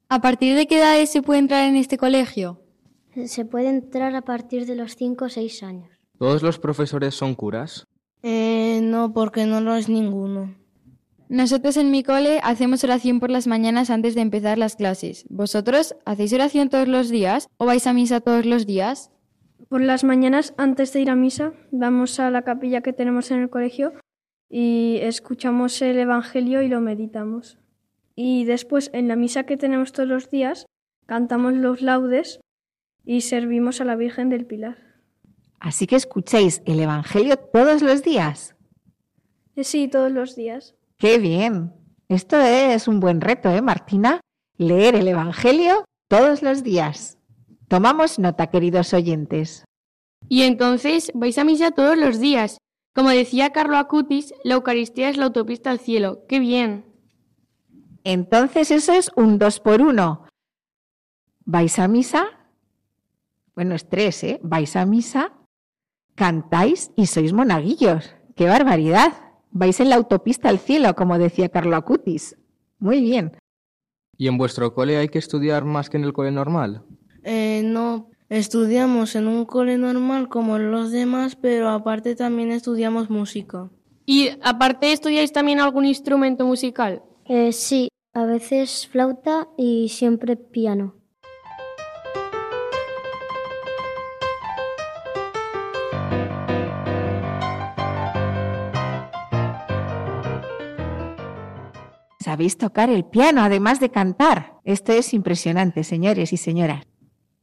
¿A 0.08 0.20
partir 0.20 0.54
de 0.54 0.68
qué 0.68 0.78
edades 0.78 1.10
se 1.10 1.22
puede 1.22 1.40
entrar 1.40 1.68
en 1.68 1.74
este 1.74 1.98
colegio? 1.98 2.60
Se 3.24 3.44
puede 3.44 3.68
entrar 3.68 4.14
a 4.14 4.22
partir 4.22 4.64
de 4.64 4.76
los 4.76 4.94
5 4.94 5.24
o 5.24 5.28
6 5.28 5.62
años. 5.64 5.90
¿Todos 6.20 6.44
los 6.44 6.60
profesores 6.60 7.12
son 7.12 7.34
curas? 7.34 7.84
Eh, 8.28 8.80
no, 8.82 9.12
porque 9.12 9.46
no 9.46 9.60
lo 9.60 9.76
es 9.76 9.88
ninguno. 9.88 10.52
Nosotros 11.28 11.76
en 11.76 11.92
mi 11.92 12.02
cole 12.02 12.40
hacemos 12.42 12.82
oración 12.82 13.20
por 13.20 13.30
las 13.30 13.46
mañanas 13.46 13.88
antes 13.88 14.16
de 14.16 14.20
empezar 14.20 14.58
las 14.58 14.74
clases. 14.74 15.26
¿Vosotros 15.28 15.94
hacéis 16.04 16.32
oración 16.32 16.68
todos 16.68 16.88
los 16.88 17.08
días 17.08 17.48
o 17.56 17.66
vais 17.66 17.86
a 17.86 17.92
misa 17.92 18.20
todos 18.20 18.44
los 18.44 18.66
días? 18.66 19.12
Por 19.68 19.80
las 19.80 20.02
mañanas, 20.02 20.54
antes 20.56 20.92
de 20.92 21.02
ir 21.02 21.10
a 21.10 21.14
misa, 21.14 21.52
vamos 21.70 22.18
a 22.18 22.32
la 22.32 22.42
capilla 22.42 22.80
que 22.80 22.92
tenemos 22.92 23.30
en 23.30 23.42
el 23.42 23.48
colegio 23.48 23.92
y 24.50 24.98
escuchamos 25.02 25.80
el 25.80 25.96
Evangelio 25.96 26.62
y 26.62 26.68
lo 26.68 26.80
meditamos. 26.80 27.60
Y 28.16 28.44
después, 28.44 28.90
en 28.92 29.06
la 29.06 29.14
misa 29.14 29.44
que 29.44 29.56
tenemos 29.56 29.92
todos 29.92 30.08
los 30.08 30.30
días, 30.30 30.66
cantamos 31.06 31.52
los 31.52 31.80
laudes 31.80 32.40
y 33.04 33.20
servimos 33.20 33.80
a 33.80 33.84
la 33.84 33.94
Virgen 33.94 34.30
del 34.30 34.46
Pilar. 34.46 34.85
Así 35.66 35.88
que 35.88 35.96
escuchéis 35.96 36.62
el 36.64 36.78
Evangelio 36.78 37.36
todos 37.36 37.82
los 37.82 38.04
días. 38.04 38.54
Eh, 39.56 39.64
Sí, 39.64 39.88
todos 39.88 40.12
los 40.12 40.36
días. 40.36 40.76
¡Qué 40.96 41.18
bien! 41.18 41.72
Esto 42.08 42.36
es 42.38 42.86
un 42.86 43.00
buen 43.00 43.20
reto, 43.20 43.50
¿eh, 43.50 43.60
Martina? 43.62 44.20
Leer 44.58 44.94
el 44.94 45.08
Evangelio 45.08 45.84
todos 46.06 46.40
los 46.42 46.62
días. 46.62 47.18
Tomamos 47.66 48.20
nota, 48.20 48.46
queridos 48.46 48.94
oyentes. 48.94 49.64
Y 50.28 50.42
entonces 50.42 51.10
vais 51.14 51.36
a 51.36 51.42
misa 51.42 51.72
todos 51.72 51.98
los 51.98 52.20
días. 52.20 52.58
Como 52.94 53.10
decía 53.10 53.50
Carlo 53.50 53.76
Acutis, 53.76 54.34
la 54.44 54.54
Eucaristía 54.54 55.08
es 55.08 55.16
la 55.16 55.24
autopista 55.24 55.72
al 55.72 55.80
cielo. 55.80 56.26
¡Qué 56.28 56.38
bien! 56.38 56.84
Entonces 58.04 58.70
eso 58.70 58.92
es 58.92 59.10
un 59.16 59.40
dos 59.40 59.58
por 59.58 59.82
uno. 59.82 60.28
¿Vais 61.44 61.76
a 61.80 61.88
misa? 61.88 62.24
Bueno, 63.56 63.74
es 63.74 63.88
tres, 63.88 64.22
¿eh? 64.22 64.38
Vais 64.44 64.76
a 64.76 64.86
misa, 64.86 65.32
cantáis 66.16 66.90
y 66.96 67.06
sois 67.06 67.32
monaguillos. 67.32 68.14
¡Qué 68.34 68.46
barbaridad! 68.46 69.12
Vais 69.52 69.78
en 69.78 69.90
la 69.90 69.96
autopista 69.96 70.48
al 70.48 70.58
cielo, 70.58 70.94
como 70.96 71.18
decía 71.18 71.48
Carlo 71.48 71.76
Acutis. 71.76 72.36
Muy 72.78 73.00
bien. 73.00 73.38
¿Y 74.18 74.26
en 74.28 74.38
vuestro 74.38 74.74
cole 74.74 74.96
hay 74.96 75.08
que 75.08 75.18
estudiar 75.18 75.64
más 75.64 75.88
que 75.88 75.98
en 75.98 76.04
el 76.04 76.12
cole 76.12 76.32
normal? 76.32 76.82
Eh, 77.22 77.62
no, 77.64 78.10
estudiamos 78.28 79.14
en 79.14 79.28
un 79.28 79.44
cole 79.44 79.78
normal 79.78 80.28
como 80.28 80.58
los 80.58 80.90
demás, 80.90 81.36
pero 81.36 81.68
aparte 81.68 82.16
también 82.16 82.50
estudiamos 82.50 83.08
música. 83.08 83.70
¿Y 84.04 84.30
aparte 84.42 84.92
estudiáis 84.92 85.32
también 85.32 85.60
algún 85.60 85.84
instrumento 85.84 86.46
musical? 86.46 87.02
Eh, 87.24 87.52
sí, 87.52 87.88
a 88.12 88.24
veces 88.24 88.86
flauta 88.86 89.48
y 89.56 89.88
siempre 89.88 90.36
piano. 90.36 90.95
Sabéis 102.26 102.58
tocar 102.58 102.90
el 102.90 103.04
piano, 103.04 103.40
además 103.42 103.78
de 103.78 103.90
cantar. 103.90 104.54
Esto 104.64 104.90
es 104.90 105.14
impresionante, 105.14 105.84
señores 105.84 106.32
y 106.32 106.36
señoras. 106.36 106.84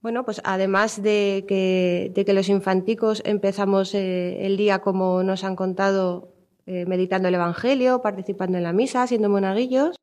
Bueno, 0.02 0.26
pues 0.26 0.42
además 0.44 1.02
de 1.02 1.46
que, 1.48 2.12
de 2.14 2.26
que 2.26 2.34
los 2.34 2.50
infanticos 2.50 3.22
empezamos 3.24 3.96
eh, 3.96 4.46
el 4.46 4.58
día 4.58 4.80
como 4.80 5.24
nos 5.24 5.46
han 5.46 5.56
contado, 5.56 6.34
eh, 6.66 6.86
meditando 6.86 7.30
el 7.30 7.36
Evangelio, 7.36 8.02
participando 8.02 8.58
en 8.58 8.66
la 8.66 8.74
misa, 8.74 9.08
siendo 9.08 9.30
monaguillos, 9.30 9.96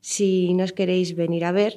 si 0.00 0.54
nos 0.54 0.72
queréis 0.72 1.16
venir 1.16 1.44
a 1.44 1.50
ver, 1.50 1.76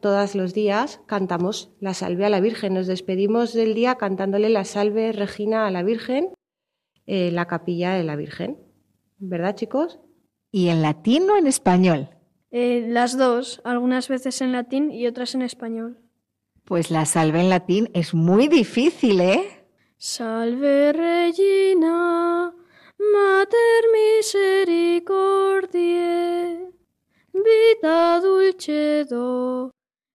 todos 0.00 0.36
los 0.36 0.54
días 0.54 1.00
cantamos 1.06 1.72
la 1.80 1.92
salve 1.92 2.24
a 2.24 2.30
la 2.30 2.38
Virgen. 2.38 2.74
Nos 2.74 2.86
despedimos 2.86 3.52
del 3.52 3.74
día 3.74 3.96
cantándole 3.96 4.48
la 4.48 4.64
salve 4.64 5.10
Regina 5.10 5.66
a 5.66 5.72
la 5.72 5.82
Virgen 5.82 6.28
en 7.06 7.34
la 7.34 7.48
capilla 7.48 7.94
de 7.94 8.04
la 8.04 8.14
Virgen. 8.14 8.60
¿Verdad, 9.18 9.56
chicos? 9.56 9.98
¿Y 10.56 10.68
en 10.68 10.82
latín 10.82 11.28
o 11.30 11.36
en 11.36 11.48
español? 11.48 12.10
Eh, 12.52 12.86
las 12.88 13.18
dos, 13.18 13.60
algunas 13.64 14.06
veces 14.06 14.40
en 14.40 14.52
latín 14.52 14.92
y 14.92 15.08
otras 15.08 15.34
en 15.34 15.42
español. 15.42 15.98
Pues 16.64 16.92
la 16.92 17.06
salve 17.06 17.40
en 17.40 17.50
latín 17.50 17.90
es 17.92 18.14
muy 18.14 18.46
difícil, 18.46 19.20
¿eh? 19.20 19.66
Salve 19.96 20.92
Regina, 20.92 22.54
Mater 22.96 23.84
misericordiae, 23.92 26.70
vita 27.32 28.20
dulcedo, 28.20 29.72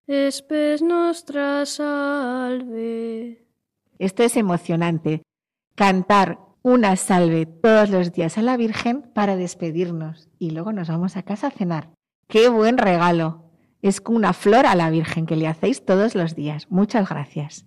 espes 0.07 0.81
nostra 0.81 1.65
salve. 1.65 3.45
Esto 3.97 4.23
es 4.23 4.37
emocionante. 4.37 5.21
Cantar 5.75 6.48
una 6.61 6.95
salve 6.95 7.45
todos 7.45 7.89
los 7.89 8.11
días 8.11 8.37
a 8.37 8.41
la 8.41 8.57
Virgen 8.57 9.01
para 9.13 9.35
despedirnos 9.35 10.29
y 10.39 10.51
luego 10.51 10.73
nos 10.73 10.89
vamos 10.89 11.15
a 11.17 11.23
casa 11.23 11.47
a 11.47 11.51
cenar. 11.51 11.89
¡Qué 12.27 12.49
buen 12.49 12.77
regalo! 12.77 13.45
Es 13.81 14.01
una 14.07 14.33
flor 14.33 14.65
a 14.65 14.75
la 14.75 14.89
Virgen 14.89 15.25
que 15.25 15.37
le 15.37 15.47
hacéis 15.47 15.85
todos 15.85 16.15
los 16.15 16.35
días. 16.35 16.67
Muchas 16.69 17.09
gracias. 17.09 17.65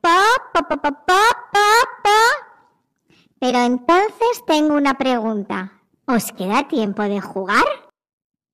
Pa, 0.00 0.20
pa, 0.52 0.68
pa, 0.68 0.76
pa, 0.76 0.90
pa, 0.90 1.22
pa, 1.52 1.68
pa. 2.02 3.16
Pero 3.38 3.58
entonces 3.60 4.42
tengo 4.46 4.74
una 4.74 4.94
pregunta. 4.94 5.72
¿Os 6.06 6.32
queda 6.32 6.68
tiempo 6.68 7.02
de 7.02 7.20
jugar? 7.20 7.64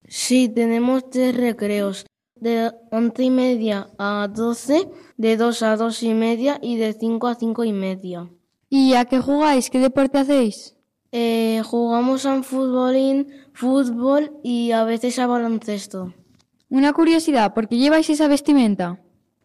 Sí, 0.05 0.49
tenemos 0.49 1.09
tres 1.09 1.37
recreos, 1.37 2.07
de 2.35 2.73
once 2.91 3.23
y 3.23 3.31
media 3.31 3.89
a 3.99 4.29
doce, 4.29 4.91
de 5.17 5.37
dos 5.37 5.63
a 5.63 5.77
dos 5.77 6.03
y 6.03 6.13
media 6.13 6.59
y 6.61 6.77
de 6.77 6.93
cinco 6.93 7.29
a 7.29 7.35
cinco 7.37 7.65
y 7.65 7.73
media. 7.73 8.29
¿Y 8.75 8.95
a 8.95 9.05
qué 9.05 9.21
jugáis? 9.21 9.69
¿Qué 9.69 9.79
deporte 9.79 10.17
hacéis? 10.17 10.79
Eh, 11.11 11.61
jugamos 11.63 12.25
a 12.25 12.43
futbolín, 12.43 13.27
fútbol 13.53 14.41
y 14.43 14.73
a 14.73 14.85
veces 14.85 15.19
a 15.19 15.27
baloncesto. 15.27 16.15
Una 16.71 16.95
curiosidad, 16.95 17.53
¿por 17.53 17.69
qué 17.69 17.77
lleváis 17.77 18.09
esa 18.09 18.29
vestimenta? 18.29 18.99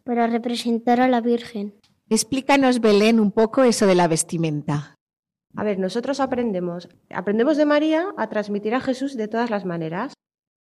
Para 0.05 0.27
representar 0.27 1.01
a 1.01 1.09
la 1.09 1.19
Virgen. 1.19 1.75
Explícanos, 2.09 2.79
Belén, 2.79 3.19
un 3.19 3.33
poco 3.33 3.63
eso 3.63 3.85
de 3.85 3.95
la 3.95 4.07
vestimenta. 4.07 4.95
A 5.57 5.63
ver, 5.65 5.77
nosotros 5.77 6.21
aprendemos, 6.21 6.87
aprendemos 7.09 7.57
de 7.57 7.65
María 7.65 8.05
a 8.15 8.29
transmitir 8.29 8.75
a 8.75 8.79
Jesús 8.79 9.17
de 9.17 9.27
todas 9.27 9.49
las 9.49 9.65
maneras. 9.65 10.13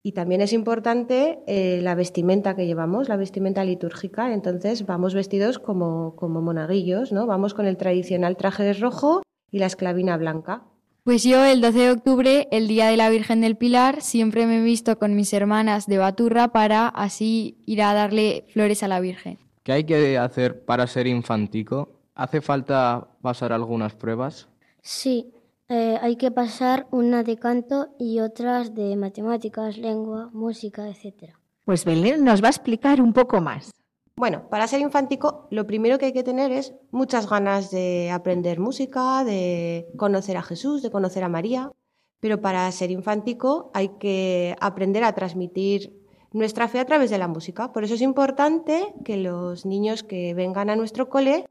Y 0.02 0.14
también 0.14 0.42
es 0.42 0.54
importante 0.54 1.40
eh, 1.48 1.80
la 1.82 1.94
vestimenta 1.94 2.56
que 2.56 2.66
llevamos, 2.66 3.10
la 3.10 3.18
vestimenta 3.18 3.66
litúrgica. 3.66 4.34
Entonces 4.34 4.86
vamos 4.86 5.14
vestidos 5.14 5.60
como, 5.60 6.16
como 6.16 6.42
monaguillos, 6.42 7.12
¿no? 7.12 7.28
Vamos 7.28 7.54
con 7.54 7.66
el 7.66 7.78
tradicional 7.78 8.38
traje 8.38 8.64
de 8.64 8.74
rojo 8.74 9.22
y 9.52 9.60
la 9.60 9.66
esclavina 9.66 10.16
blanca. 10.18 10.64
Pues 11.04 11.24
yo 11.24 11.44
el 11.44 11.60
12 11.60 11.80
de 11.80 11.92
octubre, 11.92 12.48
el 12.52 12.68
Día 12.68 12.88
de 12.88 12.98
la 12.98 13.10
Virgen 13.10 13.42
del 13.42 13.58
Pilar, 13.58 14.02
siempre 14.02 14.46
me 14.46 14.60
he 14.60 14.64
visto 14.64 15.00
con 15.00 15.16
mis 15.16 15.34
hermanas 15.34 15.88
de 15.88 15.98
Baturra 15.98 16.50
para 16.50 16.88
así 16.88 17.58
ir 17.66 17.82
a 17.82 17.94
darle 17.94 18.46
flores 18.54 18.84
a 18.84 18.88
la 18.88 19.00
Virgen. 19.00 19.40
¿Qué 19.64 19.72
hay 19.72 19.84
que 19.86 20.18
hacer 20.18 20.66
para 20.66 20.88
ser 20.88 21.08
infantico? 21.08 21.90
¿Hace 22.16 22.42
falta 22.42 23.08
pasar 23.22 23.54
algunas 23.54 23.96
pruebas? 23.96 24.50
Sí, 24.82 25.34
eh, 25.70 26.00
hay 26.02 26.16
que 26.16 26.32
pasar 26.32 26.88
una 26.90 27.24
de 27.24 27.38
canto 27.38 27.90
y 28.00 28.20
otras 28.20 28.74
de 28.74 28.96
matemáticas, 28.96 29.78
lengua, 29.78 30.30
música, 30.34 30.90
etc. 30.90 31.36
Pues 31.64 31.86
Belén 31.86 32.24
nos 32.24 32.42
va 32.42 32.48
a 32.48 32.50
explicar 32.50 33.02
un 33.02 33.14
poco 33.14 33.40
más. 33.40 33.72
Bueno, 34.16 34.50
para 34.50 34.68
ser 34.68 34.82
infantico 34.82 35.48
lo 35.52 35.68
primero 35.68 36.00
que 36.00 36.08
hay 36.08 36.14
que 36.14 36.24
tener 36.24 36.52
es 36.52 36.74
muchas 36.92 37.30
ganas 37.30 37.70
de 37.70 38.10
aprender 38.12 38.60
música, 38.60 39.24
de 39.24 39.88
conocer 39.96 40.38
a 40.38 40.42
Jesús, 40.42 40.82
de 40.82 40.90
conocer 40.90 41.24
a 41.24 41.30
María, 41.30 41.72
pero 42.20 42.42
para 42.42 42.70
ser 42.72 42.90
infantico 42.90 43.70
hay 43.74 43.90
que 44.00 44.56
aprender 44.60 45.04
a 45.04 45.14
transmitir 45.14 45.94
nuestra 46.32 46.68
fe 46.68 46.80
a 46.80 46.86
través 46.86 47.12
de 47.12 47.20
la 47.20 47.28
música. 47.28 47.72
Por 47.72 47.84
eso 47.84 47.94
es 47.94 48.02
importante 48.02 48.94
que 49.06 49.18
los 49.18 49.66
niños 49.66 50.04
que 50.04 50.34
vengan 50.34 50.70
a 50.70 50.76
nuestro 50.76 51.10
cole 51.10 51.46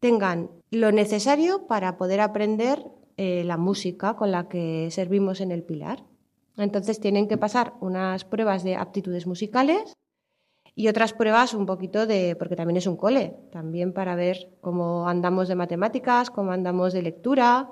tengan 0.00 0.50
lo 0.70 0.90
necesario 0.90 1.66
para 1.66 1.98
poder 1.98 2.20
aprender 2.20 2.84
eh, 3.16 3.44
la 3.44 3.56
música 3.56 4.14
con 4.14 4.30
la 4.30 4.48
que 4.48 4.88
servimos 4.90 5.40
en 5.40 5.52
el 5.52 5.62
pilar. 5.62 6.04
Entonces 6.56 7.00
tienen 7.00 7.28
que 7.28 7.38
pasar 7.38 7.74
unas 7.80 8.24
pruebas 8.24 8.62
de 8.64 8.76
aptitudes 8.76 9.26
musicales 9.26 9.94
y 10.74 10.88
otras 10.88 11.12
pruebas 11.12 11.54
un 11.54 11.66
poquito 11.66 12.06
de, 12.06 12.36
porque 12.36 12.56
también 12.56 12.76
es 12.76 12.86
un 12.86 12.96
cole, 12.96 13.36
también 13.50 13.92
para 13.92 14.14
ver 14.14 14.50
cómo 14.60 15.08
andamos 15.08 15.48
de 15.48 15.54
matemáticas, 15.54 16.30
cómo 16.30 16.52
andamos 16.52 16.92
de 16.92 17.02
lectura, 17.02 17.70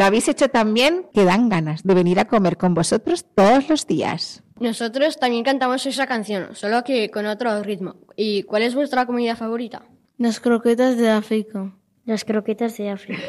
¿Lo 0.00 0.06
habéis 0.06 0.28
hecho 0.28 0.48
también? 0.48 1.04
Que 1.12 1.26
dan 1.26 1.50
ganas 1.50 1.82
de 1.82 1.92
venir 1.92 2.18
a 2.20 2.24
comer 2.24 2.56
con 2.56 2.72
vosotros 2.72 3.26
todos 3.34 3.68
los 3.68 3.86
días. 3.86 4.42
Nosotros 4.58 5.18
también 5.18 5.44
cantamos 5.44 5.84
esa 5.84 6.06
canción, 6.06 6.56
solo 6.56 6.84
que 6.84 7.10
con 7.10 7.26
otro 7.26 7.62
ritmo. 7.62 7.96
¿Y 8.16 8.44
cuál 8.44 8.62
es 8.62 8.74
vuestra 8.74 9.04
comida 9.04 9.36
favorita? 9.36 9.82
Las 10.16 10.40
croquetas 10.40 10.96
de 10.96 11.10
África. 11.10 11.74
Las 12.06 12.24
croquetas 12.24 12.78
de 12.78 12.88
África. 12.88 13.20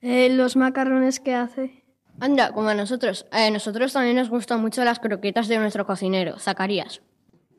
Eh, 0.00 0.28
los 0.30 0.54
macarrones 0.54 1.18
que 1.18 1.34
hace. 1.34 1.82
Anda, 2.20 2.52
como 2.52 2.68
a 2.68 2.74
nosotros. 2.74 3.26
A 3.32 3.50
nosotros 3.50 3.92
también 3.92 4.14
nos 4.14 4.30
gustan 4.30 4.60
mucho 4.60 4.84
las 4.84 5.00
croquetas 5.00 5.48
de 5.48 5.58
nuestro 5.58 5.86
cocinero, 5.86 6.38
Zacarías. 6.38 7.02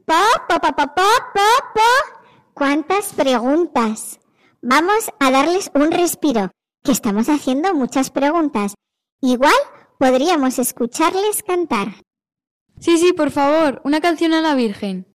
Pa, 0.06 0.24
pa, 0.48 0.58
pa, 0.58 0.72
pa, 0.72 0.88
pa, 0.88 1.10
pa, 1.34 1.74
pa. 1.76 2.22
¿Cuántas 2.54 3.12
preguntas? 3.12 4.22
Vamos 4.62 5.12
a 5.20 5.32
darles 5.32 5.70
un 5.74 5.92
respiro, 5.92 6.50
que 6.84 6.92
estamos 6.92 7.30
haciendo 7.30 7.74
muchas 7.74 8.10
preguntas. 8.10 8.74
Igual 9.22 9.54
podríamos 10.00 10.58
escucharles 10.60 11.44
cantar. 11.44 11.96
Sí, 12.80 12.98
sí, 12.98 13.14
por 13.14 13.30
favor, 13.32 13.82
una 13.84 14.02
canción 14.02 14.34
a 14.34 14.42
la 14.42 14.56
Virgen. 14.56 15.11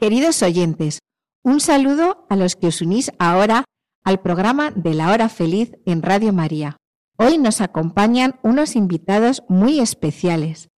Queridos 0.00 0.44
oyentes, 0.44 1.00
un 1.42 1.58
saludo 1.58 2.24
a 2.30 2.36
los 2.36 2.54
que 2.54 2.68
os 2.68 2.80
unís 2.82 3.10
ahora 3.18 3.64
al 4.04 4.20
programa 4.20 4.70
de 4.70 4.94
la 4.94 5.10
hora 5.10 5.28
feliz 5.28 5.72
en 5.86 6.02
Radio 6.02 6.32
María. 6.32 6.76
Hoy 7.16 7.36
nos 7.36 7.60
acompañan 7.60 8.38
unos 8.44 8.76
invitados 8.76 9.42
muy 9.48 9.80
especiales, 9.80 10.68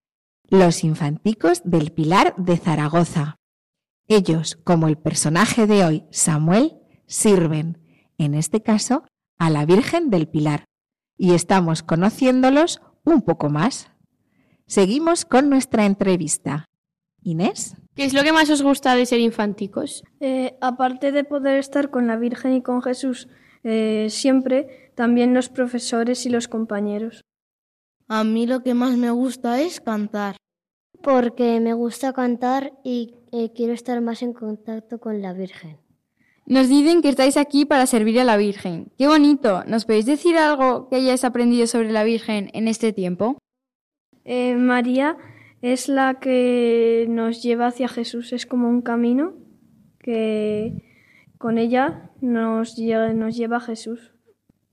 los 0.48 0.84
infanticos 0.84 1.60
del 1.66 1.92
Pilar 1.92 2.34
de 2.38 2.56
Zaragoza. 2.56 3.36
Ellos, 4.08 4.58
como 4.64 4.88
el 4.88 4.96
personaje 4.96 5.66
de 5.66 5.84
hoy, 5.84 6.04
Samuel, 6.10 6.78
sirven, 7.06 7.76
en 8.16 8.32
este 8.32 8.62
caso, 8.62 9.04
a 9.36 9.50
la 9.50 9.66
Virgen 9.66 10.08
del 10.08 10.28
Pilar. 10.28 10.64
Y 11.18 11.34
estamos 11.34 11.82
conociéndolos 11.82 12.80
un 13.04 13.20
poco 13.20 13.50
más. 13.50 13.90
Seguimos 14.66 15.26
con 15.26 15.50
nuestra 15.50 15.84
entrevista. 15.84 16.64
Inés. 17.22 17.76
¿Qué 17.94 18.04
es 18.04 18.14
lo 18.14 18.22
que 18.22 18.32
más 18.32 18.48
os 18.50 18.62
gusta 18.62 18.94
de 18.94 19.06
ser 19.06 19.20
infanticos? 19.20 20.04
Eh, 20.20 20.56
aparte 20.60 21.12
de 21.12 21.24
poder 21.24 21.58
estar 21.58 21.90
con 21.90 22.06
la 22.06 22.16
Virgen 22.16 22.54
y 22.54 22.62
con 22.62 22.82
Jesús 22.82 23.28
eh, 23.64 24.06
siempre, 24.10 24.92
también 24.94 25.34
los 25.34 25.48
profesores 25.48 26.24
y 26.26 26.30
los 26.30 26.48
compañeros. 26.48 27.24
A 28.08 28.24
mí 28.24 28.46
lo 28.46 28.62
que 28.62 28.74
más 28.74 28.96
me 28.96 29.10
gusta 29.10 29.60
es 29.60 29.80
cantar. 29.80 30.36
Porque 31.02 31.60
me 31.60 31.72
gusta 31.72 32.12
cantar 32.12 32.72
y 32.84 33.14
eh, 33.32 33.52
quiero 33.54 33.72
estar 33.72 34.00
más 34.00 34.22
en 34.22 34.32
contacto 34.32 34.98
con 34.98 35.22
la 35.22 35.32
Virgen. 35.32 35.78
Nos 36.46 36.68
dicen 36.68 37.00
que 37.00 37.08
estáis 37.08 37.36
aquí 37.36 37.64
para 37.64 37.86
servir 37.86 38.18
a 38.20 38.24
la 38.24 38.36
Virgen. 38.36 38.90
¡Qué 38.98 39.06
bonito! 39.06 39.62
¿Nos 39.66 39.84
podéis 39.84 40.06
decir 40.06 40.36
algo 40.36 40.88
que 40.88 40.96
hayáis 40.96 41.24
aprendido 41.24 41.66
sobre 41.66 41.92
la 41.92 42.02
Virgen 42.02 42.50
en 42.52 42.66
este 42.66 42.92
tiempo? 42.92 43.38
Eh, 44.24 44.56
María 44.56 45.16
es 45.62 45.88
la 45.88 46.20
que 46.20 47.06
nos 47.08 47.42
lleva 47.42 47.66
hacia 47.66 47.88
Jesús, 47.88 48.32
es 48.32 48.46
como 48.46 48.68
un 48.68 48.82
camino 48.82 49.34
que 49.98 50.82
con 51.38 51.58
ella 51.58 52.10
nos, 52.20 52.78
nos 52.78 53.36
lleva 53.36 53.58
a 53.58 53.60
Jesús. 53.60 54.14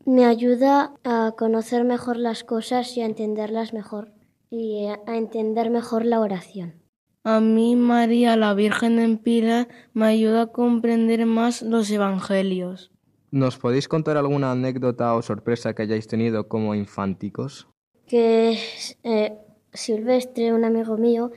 Me 0.05 0.25
ayuda 0.25 0.93
a 1.03 1.33
conocer 1.37 1.83
mejor 1.83 2.17
las 2.17 2.43
cosas 2.43 2.95
y 2.95 3.01
a 3.01 3.05
entenderlas 3.05 3.73
mejor 3.73 4.13
y 4.49 4.85
a 4.85 5.17
entender 5.17 5.69
mejor 5.69 6.05
la 6.05 6.21
oración. 6.21 6.81
A 7.23 7.41
mí 7.41 7.75
María, 7.75 8.37
la 8.37 8.53
Virgen 8.53 8.99
en 8.99 9.17
Pilar, 9.17 9.67
me 9.93 10.05
ayuda 10.05 10.43
a 10.43 10.47
comprender 10.47 11.25
más 11.25 11.61
los 11.61 11.91
evangelios. 11.91 12.91
¿Nos 13.31 13.57
podéis 13.57 13.89
contar 13.89 14.15
alguna 14.15 14.53
anécdota 14.53 15.13
o 15.13 15.21
sorpresa 15.21 15.75
que 15.75 15.81
hayáis 15.81 16.07
tenido 16.07 16.47
como 16.47 16.73
infanticos? 16.73 17.67
Que 18.07 18.57
eh, 19.03 19.37
Silvestre, 19.77 20.53
un 20.53 20.65
amigo 20.65 20.97
mío, 20.97 21.31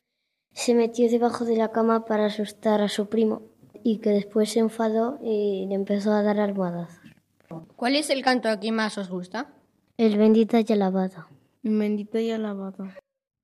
se 0.53 0.73
metió 0.75 1.09
debajo 1.09 1.45
de 1.45 1.55
la 1.55 1.71
cama 1.71 2.05
para 2.05 2.25
asustar 2.25 2.81
a 2.81 2.89
su 2.89 3.07
primo 3.07 3.43
y 3.83 3.99
que 3.99 4.09
después 4.09 4.51
se 4.51 4.59
enfadó 4.59 5.19
y 5.23 5.65
le 5.67 5.75
empezó 5.75 6.11
a 6.11 6.23
dar 6.23 6.39
almohadazos. 6.39 6.99
¿Cuál 7.75 7.95
es 7.95 8.09
el 8.09 8.21
canto 8.23 8.49
que 8.59 8.71
más 8.71 8.97
os 8.97 9.09
gusta? 9.09 9.53
El 9.97 10.17
bendita 10.17 10.59
y 10.59 10.73
alabado. 10.73 11.27
Bendita 11.63 12.19
y 12.19 12.31
alabado. 12.31 12.87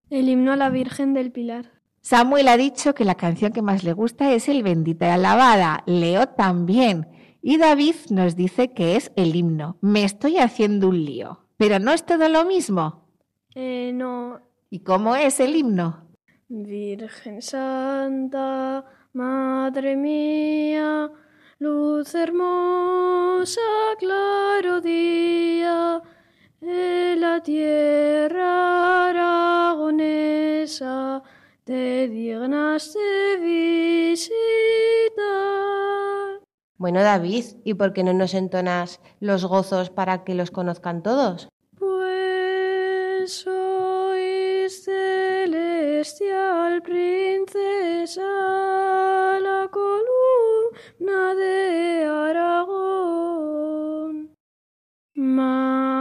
El 0.09 0.29
himno 0.29 0.53
a 0.53 0.55
la 0.55 0.69
Virgen 0.69 1.13
del 1.13 1.31
Pilar. 1.31 1.71
Samuel 2.01 2.47
ha 2.47 2.57
dicho 2.57 2.93
que 2.93 3.03
la 3.03 3.15
canción 3.15 3.51
que 3.51 3.61
más 3.61 3.83
le 3.83 3.91
gusta 3.91 4.33
es 4.33 4.47
el 4.47 4.63
Bendita 4.63 5.07
y 5.07 5.09
Alabada. 5.09 5.83
Leo 5.85 6.29
también. 6.29 7.07
Y 7.41 7.57
David 7.57 7.95
nos 8.11 8.37
dice 8.37 8.69
que 8.69 8.95
es 8.95 9.11
el 9.17 9.35
himno. 9.35 9.77
Me 9.81 10.05
estoy 10.05 10.37
haciendo 10.37 10.87
un 10.87 11.03
lío. 11.03 11.45
Pero 11.57 11.79
no 11.79 11.91
es 11.91 12.05
todo 12.05 12.29
lo 12.29 12.45
mismo. 12.45 13.03
Eh, 13.55 13.91
no, 13.93 14.39
¿Y 14.69 14.79
cómo 14.79 15.15
es 15.15 15.39
el 15.39 15.55
himno? 15.55 16.03
Virgen 16.49 17.41
Santa, 17.41 18.83
Madre 19.13 19.95
mía, 19.95 21.09
luz 21.59 22.13
hermosa, 22.13 23.61
claro 23.97 24.81
día, 24.81 26.01
en 26.61 27.21
la 27.21 27.41
tierra 27.41 29.09
aragonesa 29.09 31.23
te 31.63 32.09
dignas 32.09 32.93
de 32.93 33.37
visitar. 33.41 34.27
Bueno, 36.77 37.01
David, 37.01 37.45
¿y 37.63 37.73
por 37.73 37.93
qué 37.93 38.03
no 38.03 38.11
nos 38.13 38.33
entonas 38.33 38.99
los 39.19 39.45
gozos 39.45 39.89
para 39.89 40.23
que 40.23 40.35
los 40.35 40.51
conozcan 40.51 41.03
todos? 41.03 41.49
Pues 41.77 43.45
celestial 46.67 46.81
princesa, 46.81 48.21
la 49.39 49.69
columna 49.71 51.35
de 51.35 52.05
Aragón. 52.05 53.55
Mantened 55.15 55.96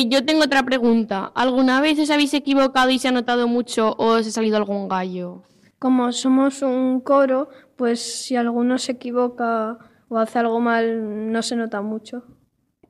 Eh, 0.00 0.08
yo 0.08 0.24
tengo 0.24 0.44
otra 0.44 0.62
pregunta. 0.62 1.30
¿Alguna 1.34 1.80
vez 1.80 1.98
os 1.98 2.10
habéis 2.10 2.32
equivocado 2.32 2.90
y 2.90 2.98
se 2.98 3.08
ha 3.08 3.12
notado 3.12 3.48
mucho 3.48 3.94
o 3.98 4.16
os 4.16 4.26
ha 4.26 4.30
salido 4.30 4.56
algún 4.56 4.88
gallo? 4.88 5.42
Como 5.78 6.12
somos 6.12 6.62
un 6.62 7.00
coro, 7.00 7.48
pues 7.76 8.00
si 8.00 8.36
alguno 8.36 8.78
se 8.78 8.92
equivoca 8.92 9.78
o 10.08 10.18
hace 10.18 10.38
algo 10.38 10.60
mal, 10.60 11.32
no 11.32 11.42
se 11.42 11.56
nota 11.56 11.82
mucho. 11.82 12.24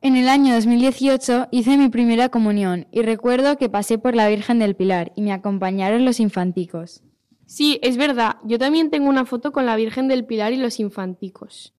En 0.02 0.16
el 0.16 0.28
año 0.28 0.54
2018 0.54 1.48
hice 1.50 1.76
mi 1.76 1.88
primera 1.88 2.28
comunión 2.28 2.86
y 2.90 3.02
recuerdo 3.02 3.58
que 3.58 3.68
pasé 3.68 3.98
por 3.98 4.14
la 4.14 4.28
Virgen 4.28 4.58
del 4.60 4.76
Pilar 4.76 5.12
y 5.16 5.22
me 5.22 5.32
acompañaron 5.32 6.04
los 6.04 6.20
infanticos. 6.20 7.02
Sí, 7.46 7.80
es 7.82 7.96
verdad. 7.96 8.36
Yo 8.44 8.58
también 8.58 8.90
tengo 8.90 9.08
una 9.08 9.24
foto 9.24 9.50
con 9.50 9.66
la 9.66 9.76
Virgen 9.76 10.06
del 10.06 10.24
Pilar 10.24 10.52
y 10.52 10.56
los 10.56 10.78
infanticos. 10.78 11.74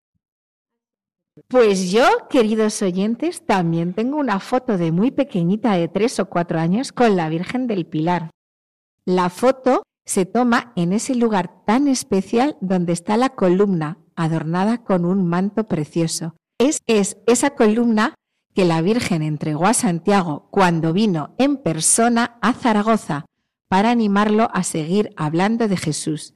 Pues 1.47 1.91
yo, 1.91 2.03
queridos 2.29 2.81
oyentes, 2.81 3.45
también 3.45 3.93
tengo 3.93 4.17
una 4.17 4.39
foto 4.39 4.77
de 4.77 4.91
muy 4.91 5.11
pequeñita 5.11 5.73
de 5.73 5.87
tres 5.87 6.19
o 6.19 6.25
cuatro 6.25 6.59
años 6.59 6.91
con 6.91 7.15
la 7.15 7.29
Virgen 7.29 7.67
del 7.67 7.85
Pilar. 7.85 8.31
La 9.05 9.29
foto 9.29 9.83
se 10.05 10.25
toma 10.25 10.73
en 10.75 10.91
ese 10.91 11.15
lugar 11.15 11.63
tan 11.65 11.87
especial 11.87 12.57
donde 12.59 12.91
está 12.91 13.15
la 13.15 13.29
columna 13.29 13.97
adornada 14.15 14.83
con 14.83 15.05
un 15.05 15.25
manto 15.25 15.67
precioso. 15.67 16.35
Es, 16.59 16.79
es 16.85 17.17
esa 17.27 17.51
columna 17.51 18.15
que 18.53 18.65
la 18.65 18.81
Virgen 18.81 19.21
entregó 19.21 19.67
a 19.67 19.73
Santiago 19.73 20.49
cuando 20.51 20.91
vino 20.91 21.33
en 21.37 21.55
persona 21.55 22.37
a 22.41 22.51
Zaragoza 22.51 23.25
para 23.69 23.89
animarlo 23.89 24.49
a 24.53 24.63
seguir 24.63 25.11
hablando 25.15 25.69
de 25.69 25.77
Jesús. 25.77 26.33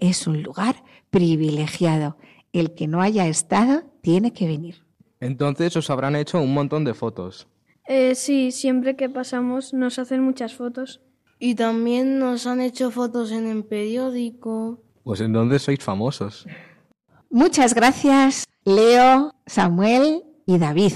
Es 0.00 0.26
un 0.26 0.42
lugar 0.42 0.82
privilegiado. 1.10 2.16
El 2.52 2.74
que 2.74 2.88
no 2.88 3.00
haya 3.00 3.28
estado 3.28 3.91
tiene 4.02 4.32
que 4.32 4.46
venir. 4.46 4.84
Entonces 5.20 5.76
os 5.76 5.88
habrán 5.88 6.16
hecho 6.16 6.40
un 6.40 6.52
montón 6.52 6.84
de 6.84 6.94
fotos. 6.94 7.48
Eh, 7.86 8.14
sí, 8.14 8.52
siempre 8.52 8.96
que 8.96 9.08
pasamos 9.08 9.72
nos 9.72 9.98
hacen 9.98 10.22
muchas 10.22 10.54
fotos. 10.54 11.00
Y 11.38 11.54
también 11.54 12.18
nos 12.18 12.46
han 12.46 12.60
hecho 12.60 12.90
fotos 12.90 13.32
en 13.32 13.48
el 13.48 13.64
periódico. 13.64 14.82
Pues 15.02 15.20
entonces 15.20 15.62
sois 15.62 15.80
famosos. 15.80 16.46
Muchas 17.30 17.74
gracias, 17.74 18.44
Leo, 18.64 19.32
Samuel 19.46 20.22
y 20.46 20.58
David. 20.58 20.92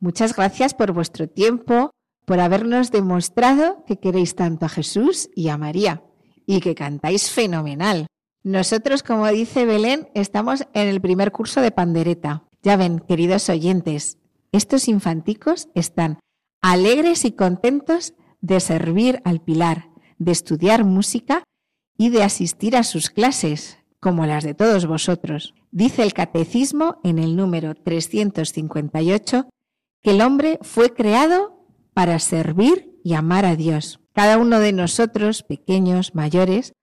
Muchas 0.00 0.34
gracias 0.34 0.74
por 0.74 0.92
vuestro 0.92 1.28
tiempo, 1.28 1.90
por 2.24 2.40
habernos 2.40 2.90
demostrado 2.90 3.84
que 3.86 3.98
queréis 3.98 4.34
tanto 4.34 4.66
a 4.66 4.68
Jesús 4.68 5.28
y 5.34 5.48
a 5.48 5.58
María 5.58 6.02
y 6.46 6.60
que 6.60 6.74
cantáis 6.74 7.30
fenomenal. 7.30 8.06
Nosotros, 8.46 9.02
como 9.02 9.26
dice 9.26 9.64
Belén, 9.64 10.08
estamos 10.14 10.68
en 10.72 10.86
el 10.86 11.00
primer 11.00 11.32
curso 11.32 11.60
de 11.62 11.72
pandereta. 11.72 12.44
Ya 12.62 12.76
ven, 12.76 13.00
queridos 13.00 13.48
oyentes, 13.48 14.18
estos 14.52 14.86
infanticos 14.86 15.68
están 15.74 16.20
alegres 16.62 17.24
y 17.24 17.32
contentos 17.32 18.14
de 18.40 18.60
servir 18.60 19.20
al 19.24 19.40
Pilar, 19.40 19.90
de 20.18 20.30
estudiar 20.30 20.84
música 20.84 21.42
y 21.98 22.10
de 22.10 22.22
asistir 22.22 22.76
a 22.76 22.84
sus 22.84 23.10
clases, 23.10 23.78
como 23.98 24.26
las 24.26 24.44
de 24.44 24.54
todos 24.54 24.86
vosotros. 24.86 25.52
Dice 25.72 26.04
el 26.04 26.12
Catecismo 26.12 27.00
en 27.02 27.18
el 27.18 27.34
número 27.34 27.74
358 27.74 29.48
que 30.04 30.10
el 30.12 30.20
hombre 30.20 30.60
fue 30.62 30.94
creado 30.94 31.66
para 31.94 32.20
servir 32.20 32.96
y 33.02 33.14
amar 33.14 33.44
a 33.44 33.56
Dios. 33.56 33.98
Cada 34.12 34.38
uno 34.38 34.60
de 34.60 34.72
nosotros, 34.72 35.42
pequeños, 35.42 36.14
mayores, 36.14 36.74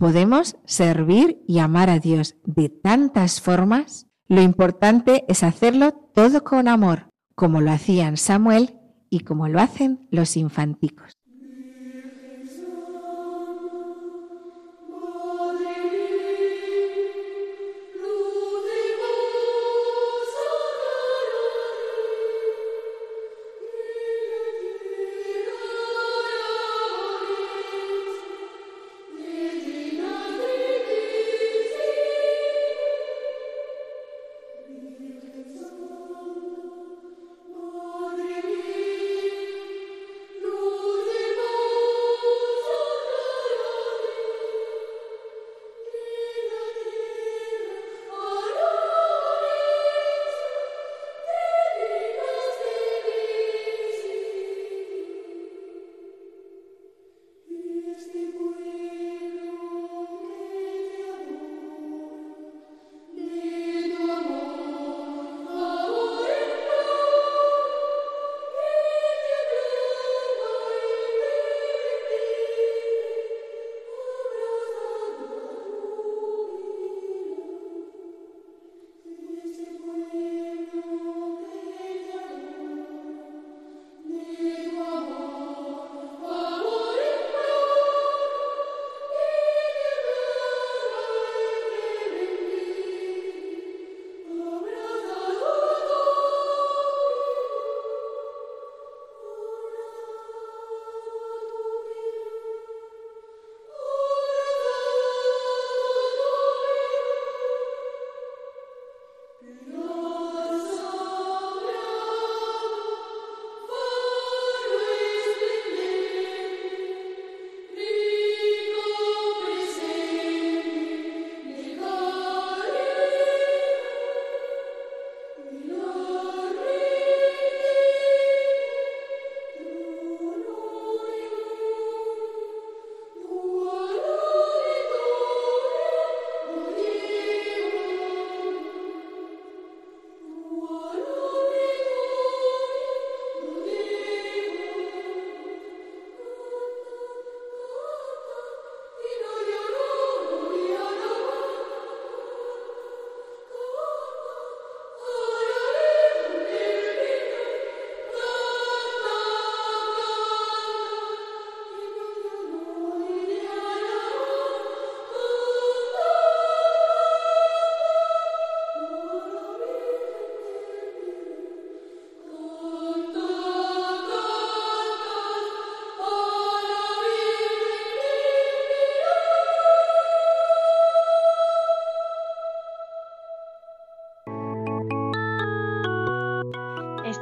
podemos 0.00 0.56
servir 0.64 1.44
y 1.46 1.58
amar 1.58 1.90
a 1.90 1.98
Dios 1.98 2.36
de 2.44 2.70
tantas 2.70 3.42
formas. 3.42 4.06
Lo 4.28 4.40
importante 4.40 5.26
es 5.28 5.42
hacerlo 5.42 5.92
todo 5.92 6.42
con 6.42 6.68
amor, 6.68 7.10
como 7.34 7.60
lo 7.60 7.70
hacían 7.70 8.16
Samuel 8.16 8.78
y 9.10 9.20
como 9.20 9.46
lo 9.46 9.60
hacen 9.60 10.08
los 10.10 10.38
infanticos. 10.38 11.19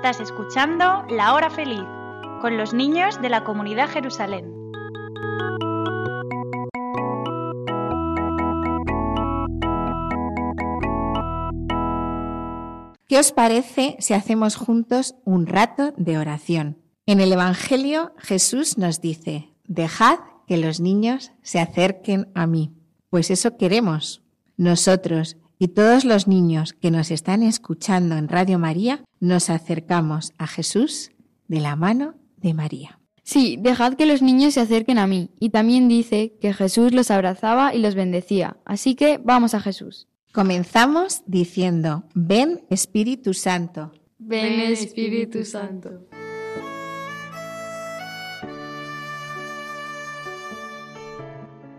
Estás 0.08 0.30
escuchando 0.30 1.04
La 1.10 1.34
Hora 1.34 1.50
Feliz 1.50 1.84
con 2.40 2.56
los 2.56 2.72
niños 2.72 3.20
de 3.20 3.28
la 3.28 3.44
comunidad 3.44 3.90
Jerusalén. 3.90 4.50
¿Qué 13.06 13.18
os 13.18 13.32
parece 13.32 13.96
si 13.98 14.14
hacemos 14.14 14.56
juntos 14.56 15.14
un 15.26 15.46
rato 15.46 15.92
de 15.98 16.16
oración? 16.16 16.78
En 17.04 17.20
el 17.20 17.30
Evangelio 17.30 18.14
Jesús 18.16 18.78
nos 18.78 19.02
dice, 19.02 19.52
dejad 19.64 20.20
que 20.46 20.56
los 20.56 20.80
niños 20.80 21.32
se 21.42 21.60
acerquen 21.60 22.32
a 22.34 22.46
mí. 22.46 22.72
Pues 23.10 23.30
eso 23.30 23.58
queremos. 23.58 24.22
Nosotros 24.56 25.36
y 25.58 25.68
todos 25.68 26.04
los 26.04 26.28
niños 26.28 26.72
que 26.72 26.90
nos 26.90 27.10
están 27.10 27.42
escuchando 27.42 28.16
en 28.16 28.28
Radio 28.28 28.58
María, 28.58 29.04
nos 29.20 29.50
acercamos 29.50 30.32
a 30.38 30.46
Jesús 30.46 31.10
de 31.48 31.60
la 31.60 31.76
mano 31.76 32.14
de 32.36 32.54
María. 32.54 33.00
Sí, 33.24 33.58
dejad 33.60 33.94
que 33.94 34.06
los 34.06 34.22
niños 34.22 34.54
se 34.54 34.60
acerquen 34.60 34.96
a 34.96 35.06
mí. 35.06 35.30
Y 35.38 35.50
también 35.50 35.86
dice 35.86 36.38
que 36.40 36.54
Jesús 36.54 36.92
los 36.92 37.10
abrazaba 37.10 37.74
y 37.74 37.78
los 37.78 37.94
bendecía. 37.94 38.56
Así 38.64 38.94
que 38.94 39.20
vamos 39.22 39.52
a 39.52 39.60
Jesús. 39.60 40.08
Comenzamos 40.32 41.22
diciendo, 41.26 42.04
ven 42.14 42.64
Espíritu 42.70 43.34
Santo. 43.34 43.92
Ven 44.18 44.60
Espíritu 44.60 45.44
Santo. 45.44 46.08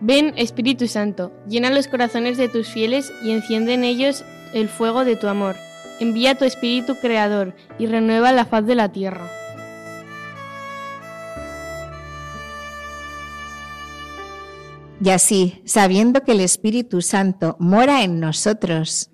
Ven 0.10 0.34
Espíritu 0.38 0.88
Santo, 0.88 1.32
llena 1.48 1.69
los 1.69 1.88
corazones 1.88 2.36
de 2.36 2.50
tus 2.50 2.67
fieles 2.67 3.13
y 3.22 3.30
enciende 3.30 3.76
en 3.76 3.84
ellos 3.84 4.26
el 4.56 4.67
fuego 4.67 5.06
de 5.06 5.15
tu 5.15 5.28
amor. 5.28 5.56
Envía 6.00 6.34
tu 6.34 6.45
Espíritu 6.45 6.95
Creador 6.95 7.56
y 7.78 7.86
renueva 7.86 8.32
la 8.32 8.45
faz 8.45 8.65
de 8.65 8.74
la 8.74 8.91
tierra. 8.91 9.30
Y 15.00 15.12
así, 15.12 15.62
sabiendo 15.63 16.24
que 16.24 16.32
el 16.32 16.39
Espíritu 16.39 17.04
Santo 17.04 17.56
mora 17.60 18.02
en 18.04 18.19
nosotros, 18.19 19.12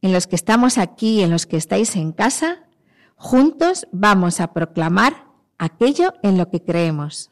en 0.00 0.14
los 0.14 0.26
que 0.26 0.36
estamos 0.36 0.78
aquí, 0.78 1.20
en 1.20 1.30
los 1.30 1.44
que 1.44 1.58
estáis 1.58 1.94
en 1.94 2.12
casa, 2.12 2.70
juntos 3.16 3.86
vamos 3.92 4.40
a 4.40 4.54
proclamar 4.54 5.26
aquello 5.58 6.14
en 6.22 6.38
lo 6.38 6.48
que 6.48 6.62
creemos. 6.62 7.31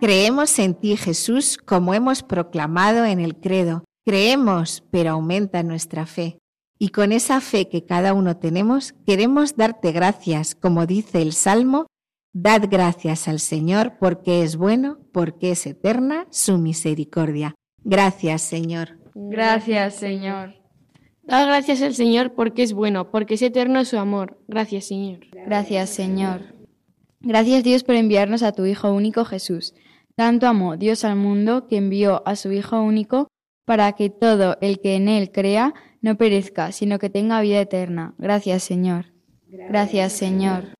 Creemos 0.00 0.58
en 0.58 0.74
ti, 0.74 0.96
Jesús, 0.96 1.56
como 1.56 1.94
hemos 1.94 2.22
proclamado 2.22 3.06
en 3.06 3.18
el 3.18 3.36
credo. 3.36 3.84
Creemos, 4.04 4.84
pero 4.90 5.12
aumenta 5.12 5.62
nuestra 5.62 6.04
fe. 6.04 6.38
Y 6.78 6.90
con 6.90 7.12
esa 7.12 7.40
fe 7.40 7.68
que 7.68 7.86
cada 7.86 8.12
uno 8.12 8.36
tenemos, 8.36 8.94
queremos 9.06 9.56
darte 9.56 9.92
gracias, 9.92 10.54
como 10.54 10.84
dice 10.84 11.22
el 11.22 11.32
Salmo, 11.32 11.86
Dad 12.34 12.64
gracias 12.70 13.28
al 13.28 13.40
Señor 13.40 13.94
porque 13.98 14.42
es 14.42 14.56
bueno, 14.56 14.98
porque 15.10 15.52
es 15.52 15.66
eterna 15.66 16.26
su 16.30 16.58
misericordia. 16.58 17.54
Gracias, 17.82 18.42
Señor. 18.42 18.98
Gracias, 19.14 19.94
Señor. 19.94 20.54
Dad 21.22 21.46
gracias 21.46 21.80
al 21.80 21.94
Señor 21.94 22.34
porque 22.34 22.62
es 22.62 22.74
bueno, 22.74 23.10
porque 23.10 23.34
es 23.34 23.42
eterno 23.42 23.86
su 23.86 23.96
amor. 23.96 24.38
Gracias, 24.48 24.84
Señor. 24.84 25.20
Gracias, 25.46 25.88
Señor. 25.88 26.42
Gracias, 27.20 27.64
Dios, 27.64 27.84
por 27.84 27.94
enviarnos 27.94 28.42
a 28.42 28.52
tu 28.52 28.66
Hijo 28.66 28.92
único 28.92 29.24
Jesús. 29.24 29.72
Tanto 30.16 30.46
amó 30.46 30.76
Dios 30.76 31.04
al 31.04 31.16
mundo 31.16 31.66
que 31.68 31.76
envió 31.76 32.26
a 32.26 32.36
su 32.36 32.50
Hijo 32.50 32.80
único 32.82 33.28
para 33.66 33.92
que 33.92 34.08
todo 34.08 34.56
el 34.62 34.80
que 34.80 34.96
en 34.96 35.08
Él 35.08 35.30
crea 35.30 35.74
no 36.00 36.16
perezca, 36.16 36.72
sino 36.72 36.98
que 36.98 37.10
tenga 37.10 37.40
vida 37.42 37.60
eterna. 37.60 38.14
Gracias, 38.16 38.62
Señor. 38.62 39.12
Gracias, 39.46 40.12
Señor. 40.12 40.74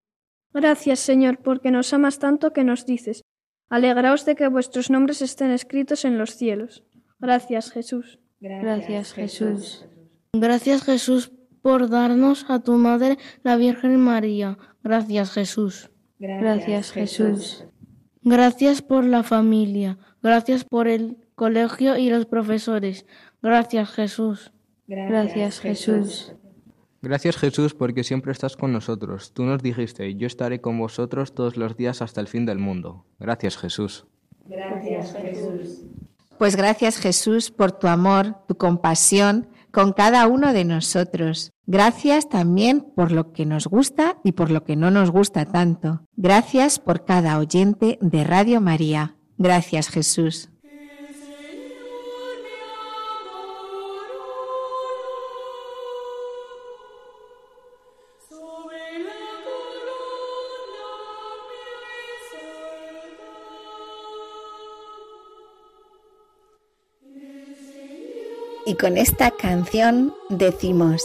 Gracias, 0.54 1.00
Señor, 1.00 1.38
porque 1.38 1.70
nos 1.70 1.92
amas 1.92 2.18
tanto 2.18 2.52
que 2.52 2.64
nos 2.64 2.86
dices, 2.86 3.22
alegraos 3.68 4.24
de 4.24 4.36
que 4.36 4.48
vuestros 4.48 4.88
nombres 4.88 5.20
estén 5.20 5.50
escritos 5.50 6.04
en 6.06 6.16
los 6.16 6.36
cielos. 6.36 6.84
Gracias, 7.18 7.70
Jesús. 7.70 8.18
Gracias, 8.40 9.12
Jesús. 9.12 9.86
Gracias, 10.32 10.82
Jesús, 10.84 11.32
por 11.60 11.90
darnos 11.90 12.46
a 12.48 12.60
tu 12.60 12.74
Madre, 12.74 13.18
la 13.42 13.56
Virgen 13.56 13.98
María. 13.98 14.56
Gracias, 14.82 15.32
Jesús. 15.32 15.90
Gracias, 16.18 16.92
Jesús. 16.92 17.66
Gracias 18.28 18.82
por 18.82 19.04
la 19.04 19.22
familia. 19.22 19.98
Gracias 20.20 20.64
por 20.64 20.88
el 20.88 21.16
colegio 21.36 21.96
y 21.96 22.10
los 22.10 22.26
profesores. 22.26 23.06
Gracias, 23.40 23.88
Jesús. 23.90 24.50
Gracias, 24.88 25.60
Jesús. 25.60 26.32
Gracias 27.02 27.36
Jesús 27.36 27.72
porque 27.72 28.02
siempre 28.02 28.32
estás 28.32 28.56
con 28.56 28.72
nosotros. 28.72 29.32
Tú 29.32 29.44
nos 29.44 29.62
dijiste, 29.62 30.16
yo 30.16 30.26
estaré 30.26 30.60
con 30.60 30.76
vosotros 30.76 31.36
todos 31.36 31.56
los 31.56 31.76
días 31.76 32.02
hasta 32.02 32.20
el 32.20 32.26
fin 32.26 32.46
del 32.46 32.58
mundo. 32.58 33.04
Gracias 33.20 33.56
Jesús. 33.56 34.06
Gracias 34.46 35.12
Jesús. 35.12 35.82
Pues 36.36 36.56
gracias 36.56 36.98
Jesús 36.98 37.52
por 37.52 37.70
tu 37.70 37.86
amor, 37.86 38.38
tu 38.48 38.56
compasión 38.56 39.46
con 39.76 39.92
cada 39.92 40.26
uno 40.26 40.54
de 40.54 40.64
nosotros. 40.64 41.52
Gracias 41.66 42.30
también 42.30 42.80
por 42.96 43.12
lo 43.12 43.34
que 43.34 43.44
nos 43.44 43.66
gusta 43.66 44.16
y 44.24 44.32
por 44.32 44.50
lo 44.50 44.64
que 44.64 44.74
no 44.74 44.90
nos 44.90 45.10
gusta 45.10 45.44
tanto. 45.44 46.00
Gracias 46.16 46.78
por 46.78 47.04
cada 47.04 47.36
oyente 47.36 47.98
de 48.00 48.24
Radio 48.24 48.62
María. 48.62 49.16
Gracias 49.36 49.90
Jesús. 49.90 50.48
Con 68.78 68.98
esta 68.98 69.30
canción 69.30 70.14
decimos, 70.28 71.02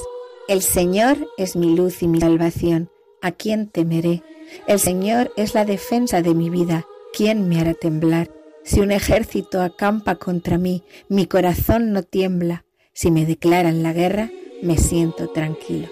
el 0.49 0.61
Señor 0.61 1.29
es 1.37 1.55
mi 1.55 1.73
luz 1.73 2.03
y 2.03 2.07
mi 2.09 2.19
salvación, 2.19 2.89
¿a 3.21 3.31
quién 3.31 3.67
temeré? 3.67 4.23
El 4.67 4.77
Señor 4.77 5.31
es 5.37 5.53
la 5.53 5.63
defensa 5.63 6.21
de 6.21 6.33
mi 6.33 6.49
vida, 6.49 6.85
¿quién 7.13 7.47
me 7.47 7.61
hará 7.61 7.73
temblar? 7.73 8.29
Si 8.63 8.81
un 8.81 8.91
ejército 8.91 9.61
acampa 9.61 10.15
contra 10.15 10.57
mí, 10.57 10.83
mi 11.07 11.27
corazón 11.27 11.93
no 11.93 12.03
tiembla. 12.03 12.65
Si 12.91 13.09
me 13.09 13.25
declaran 13.25 13.83
la 13.83 13.93
guerra, 13.93 14.29
me 14.61 14.77
siento 14.77 15.29
tranquilo. 15.29 15.87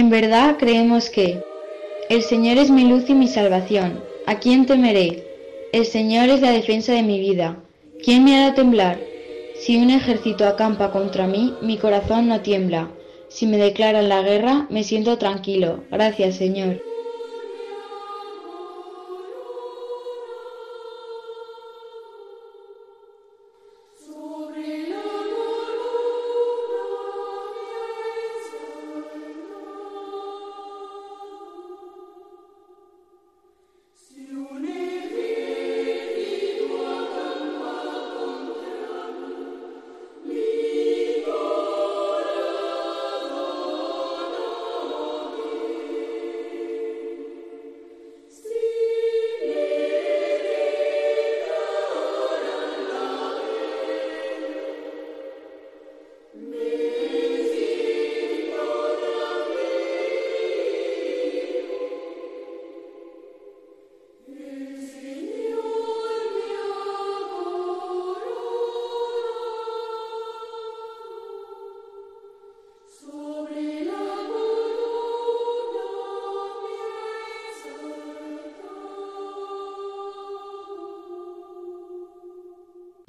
En 0.00 0.08
verdad 0.08 0.56
creemos 0.58 1.10
que 1.10 1.42
el 2.08 2.22
Señor 2.22 2.56
es 2.56 2.70
mi 2.70 2.84
luz 2.88 3.10
y 3.10 3.12
mi 3.12 3.28
salvación. 3.28 4.02
¿A 4.24 4.38
quién 4.38 4.64
temeré? 4.64 5.26
El 5.74 5.84
Señor 5.84 6.30
es 6.30 6.40
la 6.40 6.52
defensa 6.52 6.94
de 6.94 7.02
mi 7.02 7.20
vida. 7.20 7.58
¿Quién 8.02 8.24
me 8.24 8.34
hará 8.34 8.54
temblar? 8.54 8.98
Si 9.56 9.76
un 9.76 9.90
ejército 9.90 10.46
acampa 10.46 10.90
contra 10.90 11.26
mí, 11.26 11.54
mi 11.60 11.76
corazón 11.76 12.28
no 12.28 12.40
tiembla. 12.40 12.88
Si 13.28 13.46
me 13.46 13.58
declaran 13.58 14.08
la 14.08 14.22
guerra, 14.22 14.66
me 14.70 14.84
siento 14.84 15.18
tranquilo. 15.18 15.84
Gracias, 15.90 16.36
Señor. 16.36 16.80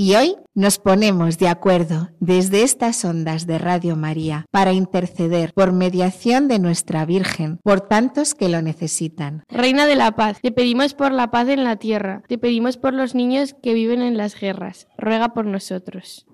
Y 0.03 0.15
hoy 0.15 0.35
nos 0.55 0.79
ponemos 0.79 1.37
de 1.37 1.47
acuerdo 1.47 2.09
desde 2.19 2.63
estas 2.63 3.05
ondas 3.05 3.45
de 3.45 3.59
Radio 3.59 3.95
María 3.95 4.47
para 4.49 4.73
interceder 4.73 5.53
por 5.53 5.73
mediación 5.73 6.47
de 6.47 6.57
nuestra 6.57 7.05
Virgen 7.05 7.59
por 7.61 7.81
tantos 7.81 8.33
que 8.33 8.49
lo 8.49 8.63
necesitan. 8.63 9.43
Reina 9.47 9.85
de 9.85 9.95
la 9.95 10.13
paz, 10.13 10.39
te 10.41 10.51
pedimos 10.51 10.95
por 10.95 11.11
la 11.11 11.29
paz 11.29 11.49
en 11.49 11.63
la 11.63 11.75
tierra, 11.75 12.23
te 12.27 12.39
pedimos 12.39 12.77
por 12.77 12.95
los 12.95 13.13
niños 13.13 13.55
que 13.61 13.75
viven 13.75 14.01
en 14.01 14.17
las 14.17 14.33
guerras, 14.33 14.87
ruega 14.97 15.35
por 15.35 15.45
nosotros. 15.45 16.25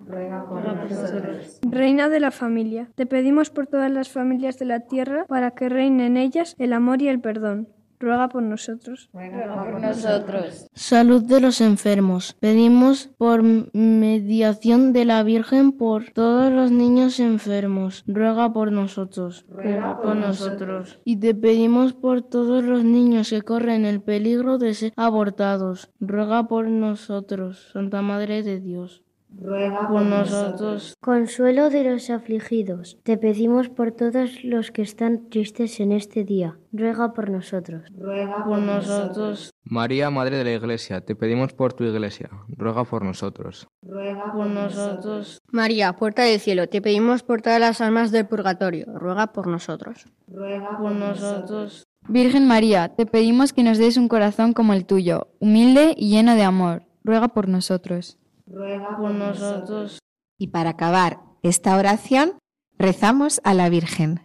Reina 1.63 2.07
de 2.07 2.20
la 2.22 2.32
familia, 2.32 2.89
te 2.95 3.05
pedimos 3.05 3.49
por 3.49 3.68
todas 3.68 3.91
las 3.91 4.07
familias 4.07 4.57
de 4.59 4.65
la 4.65 4.80
tierra 4.80 5.26
para 5.28 5.51
que 5.51 5.68
reine 5.68 6.05
en 6.05 6.15
ellas 6.15 6.55
el 6.57 6.72
amor 6.72 7.01
y 7.01 7.09
el 7.09 7.20
perdón. 7.20 7.68
Ruega 8.00 8.30
por 8.30 8.43
nosotros. 8.43 9.10
por 9.12 9.82
nosotros. 9.82 10.68
Salud 10.74 11.24
de 11.24 11.41
los 11.41 11.62
enfermos. 11.62 12.36
Pedimos 12.39 13.10
por 13.18 13.41
mediación 13.43 14.93
de 14.93 15.06
la 15.06 15.24
Virgen 15.24 15.72
por 15.72 16.12
todos 16.12 16.52
los 16.52 16.72
niños 16.72 17.20
enfermos. 17.20 18.04
Ruega 18.08 18.54
por 18.54 18.72
nosotros. 18.72 19.45
Ruega 19.50 20.00
por 20.02 20.16
nosotros. 20.16 21.00
Y 21.06 21.18
te 21.18 21.34
pedimos 21.34 21.93
por 21.93 22.22
todos 22.22 22.64
los 22.64 22.84
niños 22.84 23.30
que 23.30 23.41
corren 23.41 23.86
el 23.86 24.02
peligro 24.02 24.58
de 24.58 24.74
ser 24.74 24.93
abortados. 24.95 25.89
Ruega 26.00 26.48
por 26.48 26.68
nosotros, 26.68 27.70
Santa 27.74 28.02
Madre 28.02 28.43
de 28.43 28.60
Dios. 28.60 29.04
Ruega 29.30 29.88
por 29.88 30.02
nosotros. 30.02 30.96
Consuelo 31.02 31.70
de 31.70 31.84
los 31.84 32.10
afligidos, 32.10 32.98
te 33.04 33.18
pedimos 33.18 33.70
por 33.70 33.92
todos 33.92 34.44
los 34.44 34.72
que 34.72 34.82
están 34.82 35.30
tristes 35.30 35.80
en 35.80 35.92
este 35.92 36.24
día. 36.24 36.58
Ruega 36.72 37.14
por 37.14 37.30
nosotros. 37.30 37.84
Ruega 37.98 38.44
por 38.46 38.60
nosotros. 38.60 39.52
María, 39.64 40.10
Madre 40.10 40.38
de 40.38 40.44
la 40.44 40.54
Iglesia, 40.54 41.02
te 41.02 41.16
pedimos 41.16 41.54
por 41.54 41.74
tu 41.74 41.84
Iglesia, 41.84 42.30
ruega 42.48 42.84
por 42.86 43.04
nosotros. 43.04 43.68
Ruega 43.82 44.32
por 44.32 44.48
nosotros. 44.48 45.40
María, 45.52 45.94
puerta 45.94 46.24
del 46.24 46.40
cielo, 46.40 46.68
te 46.68 46.82
pedimos 46.82 47.24
por 47.24 47.42
todas 47.42 47.60
las 47.60 47.82
almas 47.82 48.12
del 48.12 48.28
purgatorio. 48.28 48.86
Ruega 48.96 49.34
por 49.34 49.48
nosotros. 49.48 50.06
Ruega 50.28 50.78
por 50.78 50.92
nosotros. 50.94 51.84
Virgen 52.08 52.48
María, 52.48 52.96
te 52.96 53.06
pedimos 53.06 53.52
que 53.52 53.64
nos 53.64 53.78
des 53.78 53.98
un 53.98 54.08
corazón 54.08 54.54
como 54.54 54.74
el 54.74 54.86
tuyo, 54.86 55.28
humilde 55.40 55.94
y 55.98 56.12
lleno 56.12 56.36
de 56.36 56.44
amor. 56.44 56.84
Ruega 57.04 57.28
por 57.28 57.50
nosotros. 57.50 58.18
Ruega 58.50 58.95
por 58.95 59.12
nosotros. 59.12 60.00
Y 60.39 60.48
para 60.48 60.70
acabar 60.70 61.20
esta 61.43 61.76
oración, 61.76 62.39
rezamos 62.78 63.41
a 63.43 63.54
la 63.54 63.68
Virgen. 63.70 64.22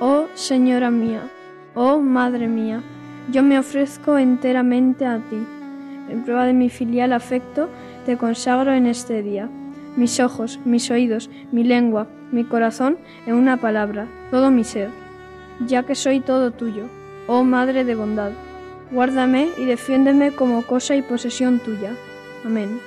Oh 0.00 0.26
Señora 0.34 0.90
mía, 0.90 1.30
oh 1.74 1.98
Madre 1.98 2.48
mía, 2.48 2.82
yo 3.30 3.42
me 3.42 3.58
ofrezco 3.58 4.16
enteramente 4.16 5.04
a 5.04 5.18
ti. 5.18 5.46
En 6.08 6.24
prueba 6.24 6.46
de 6.46 6.54
mi 6.54 6.70
filial 6.70 7.12
afecto, 7.12 7.68
te 8.06 8.16
consagro 8.16 8.72
en 8.72 8.86
este 8.86 9.22
día. 9.22 9.50
Mis 9.96 10.20
ojos, 10.20 10.58
mis 10.64 10.90
oídos, 10.90 11.28
mi 11.52 11.64
lengua, 11.64 12.08
mi 12.32 12.44
corazón, 12.44 12.98
en 13.26 13.34
una 13.34 13.58
palabra, 13.58 14.08
todo 14.30 14.50
mi 14.50 14.64
ser, 14.64 14.88
ya 15.66 15.82
que 15.84 15.94
soy 15.94 16.20
todo 16.20 16.50
tuyo, 16.50 16.84
oh 17.28 17.44
Madre 17.44 17.84
de 17.84 17.94
bondad. 17.94 18.32
Guárdame 18.90 19.50
y 19.56 19.64
defiéndeme 19.64 20.32
como 20.32 20.62
cosa 20.62 20.94
y 20.96 21.02
posesión 21.02 21.58
tuya. 21.58 21.96
Amén. 22.44 22.80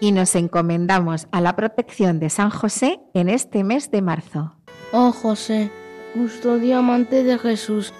Y 0.00 0.12
nos 0.12 0.34
encomendamos 0.34 1.28
a 1.32 1.40
la 1.40 1.56
protección 1.56 2.20
de 2.20 2.28
San 2.28 2.50
José 2.50 3.00
en 3.14 3.28
este 3.28 3.64
mes 3.64 3.90
de 3.90 4.02
marzo. 4.02 4.54
Oh 4.92 5.12
José, 5.12 5.70
custodio 6.12 6.78
amante 6.78 7.24
de 7.24 7.38
Jesús 7.38 7.94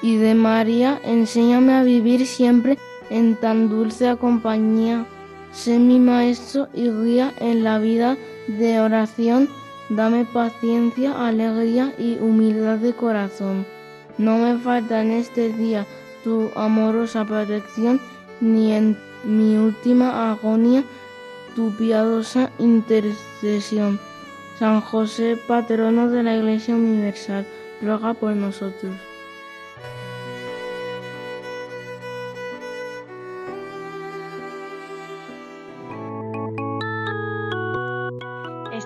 y 0.00 0.16
de 0.16 0.34
María, 0.34 0.98
enséñame 1.04 1.74
a 1.74 1.82
vivir 1.82 2.26
siempre 2.26 2.78
en 3.10 3.36
tan 3.36 3.68
dulce 3.68 4.16
compañía. 4.16 5.04
Sé 5.52 5.78
mi 5.78 5.98
maestro 5.98 6.68
y 6.72 6.90
guía 6.90 7.34
en 7.38 7.62
la 7.62 7.78
vida 7.78 8.16
de 8.48 8.80
oración 8.80 9.48
Dame 9.96 10.24
paciencia, 10.24 11.12
alegría 11.26 11.92
y 11.98 12.16
humildad 12.18 12.78
de 12.78 12.94
corazón. 12.94 13.66
No 14.16 14.38
me 14.38 14.56
falta 14.56 15.02
en 15.02 15.10
este 15.10 15.52
día 15.52 15.86
tu 16.24 16.50
amorosa 16.56 17.26
protección, 17.26 18.00
ni 18.40 18.72
en 18.72 18.96
mi 19.22 19.58
última 19.58 20.30
agonía 20.30 20.82
tu 21.54 21.76
piadosa 21.76 22.50
intercesión. 22.58 24.00
San 24.58 24.80
José, 24.80 25.36
patrono 25.46 26.08
de 26.08 26.22
la 26.22 26.36
Iglesia 26.36 26.74
Universal, 26.74 27.44
ruega 27.82 28.14
por 28.14 28.34
nosotros. 28.34 29.11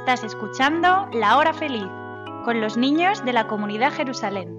Estás 0.08 0.22
escuchando 0.22 1.08
La 1.12 1.36
Hora 1.36 1.52
Feliz 1.52 1.88
con 2.44 2.60
los 2.60 2.76
niños 2.76 3.24
de 3.24 3.32
la 3.32 3.48
comunidad 3.48 3.92
Jerusalén. 3.92 4.56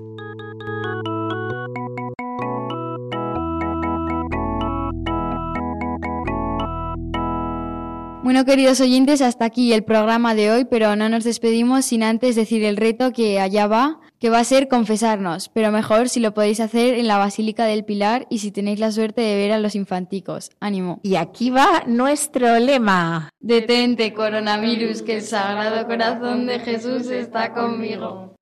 Bueno, 8.24 8.44
queridos 8.44 8.82
oyentes, 8.82 9.22
hasta 9.22 9.46
aquí 9.46 9.72
el 9.72 9.86
programa 9.86 10.36
de 10.36 10.52
hoy, 10.52 10.66
pero 10.66 10.98
no 10.98 11.08
nos 11.08 11.24
despedimos 11.24 11.86
sin 11.86 12.04
antes 12.04 12.36
decir 12.36 12.66
el 12.66 12.76
reto 12.76 13.14
que 13.14 13.40
allá 13.40 13.68
va, 13.68 14.02
que 14.20 14.30
va 14.30 14.40
a 14.40 14.44
ser 14.44 14.68
confesarnos, 14.68 15.50
pero 15.50 15.72
mejor 15.72 16.10
si 16.10 16.20
lo 16.20 16.34
podéis 16.34 16.60
hacer 16.60 16.96
en 16.96 17.08
la 17.08 17.18
Basílica 17.18 17.66
del 17.66 17.86
Pilar 17.86 18.28
y 18.30 18.40
si 18.40 18.52
tenéis 18.52 18.80
la 18.80 18.92
suerte 18.92 19.22
de 19.22 19.36
ver 19.36 19.52
a 19.52 19.60
los 19.60 19.76
infanticos. 19.76 20.52
Ánimo. 20.60 21.00
Y 21.04 21.16
aquí 21.16 21.50
va 21.50 21.84
nuestro 21.86 22.60
lema. 22.60 23.30
Detente, 23.40 24.14
coronavirus, 24.14 25.02
que 25.02 25.18
el 25.18 25.22
Sagrado 25.22 25.86
Corazón 25.88 26.46
de 26.46 26.60
Jesús 26.60 27.08
está 27.08 27.54
conmigo. 27.54 28.37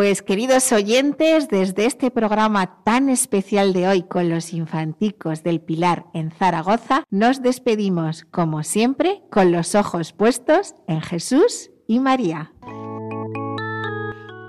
Pues 0.00 0.22
queridos 0.22 0.72
oyentes, 0.72 1.48
desde 1.48 1.84
este 1.84 2.10
programa 2.10 2.82
tan 2.84 3.10
especial 3.10 3.74
de 3.74 3.86
hoy 3.86 4.02
con 4.02 4.30
los 4.30 4.54
infanticos 4.54 5.42
del 5.42 5.60
Pilar 5.60 6.06
en 6.14 6.30
Zaragoza, 6.30 7.04
nos 7.10 7.42
despedimos, 7.42 8.24
como 8.30 8.62
siempre, 8.62 9.20
con 9.30 9.52
los 9.52 9.74
ojos 9.74 10.14
puestos 10.14 10.74
en 10.88 11.02
Jesús 11.02 11.70
y 11.86 12.00
María. 12.00 12.50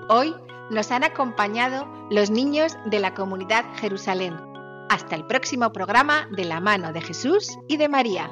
Hoy 0.08 0.34
nos 0.70 0.90
han 0.90 1.04
acompañado 1.04 1.86
los 2.10 2.32
niños 2.32 2.78
de 2.86 3.00
la 3.00 3.14
comunidad 3.14 3.66
Jerusalén. 3.76 4.38
Hasta 4.90 5.18
el 5.18 5.28
próximo 5.28 5.74
programa 5.74 6.30
de 6.32 6.46
la 6.46 6.62
mano 6.62 6.94
de 6.94 7.02
Jesús 7.02 7.60
y 7.68 7.76
de 7.76 7.90
María. 7.90 8.32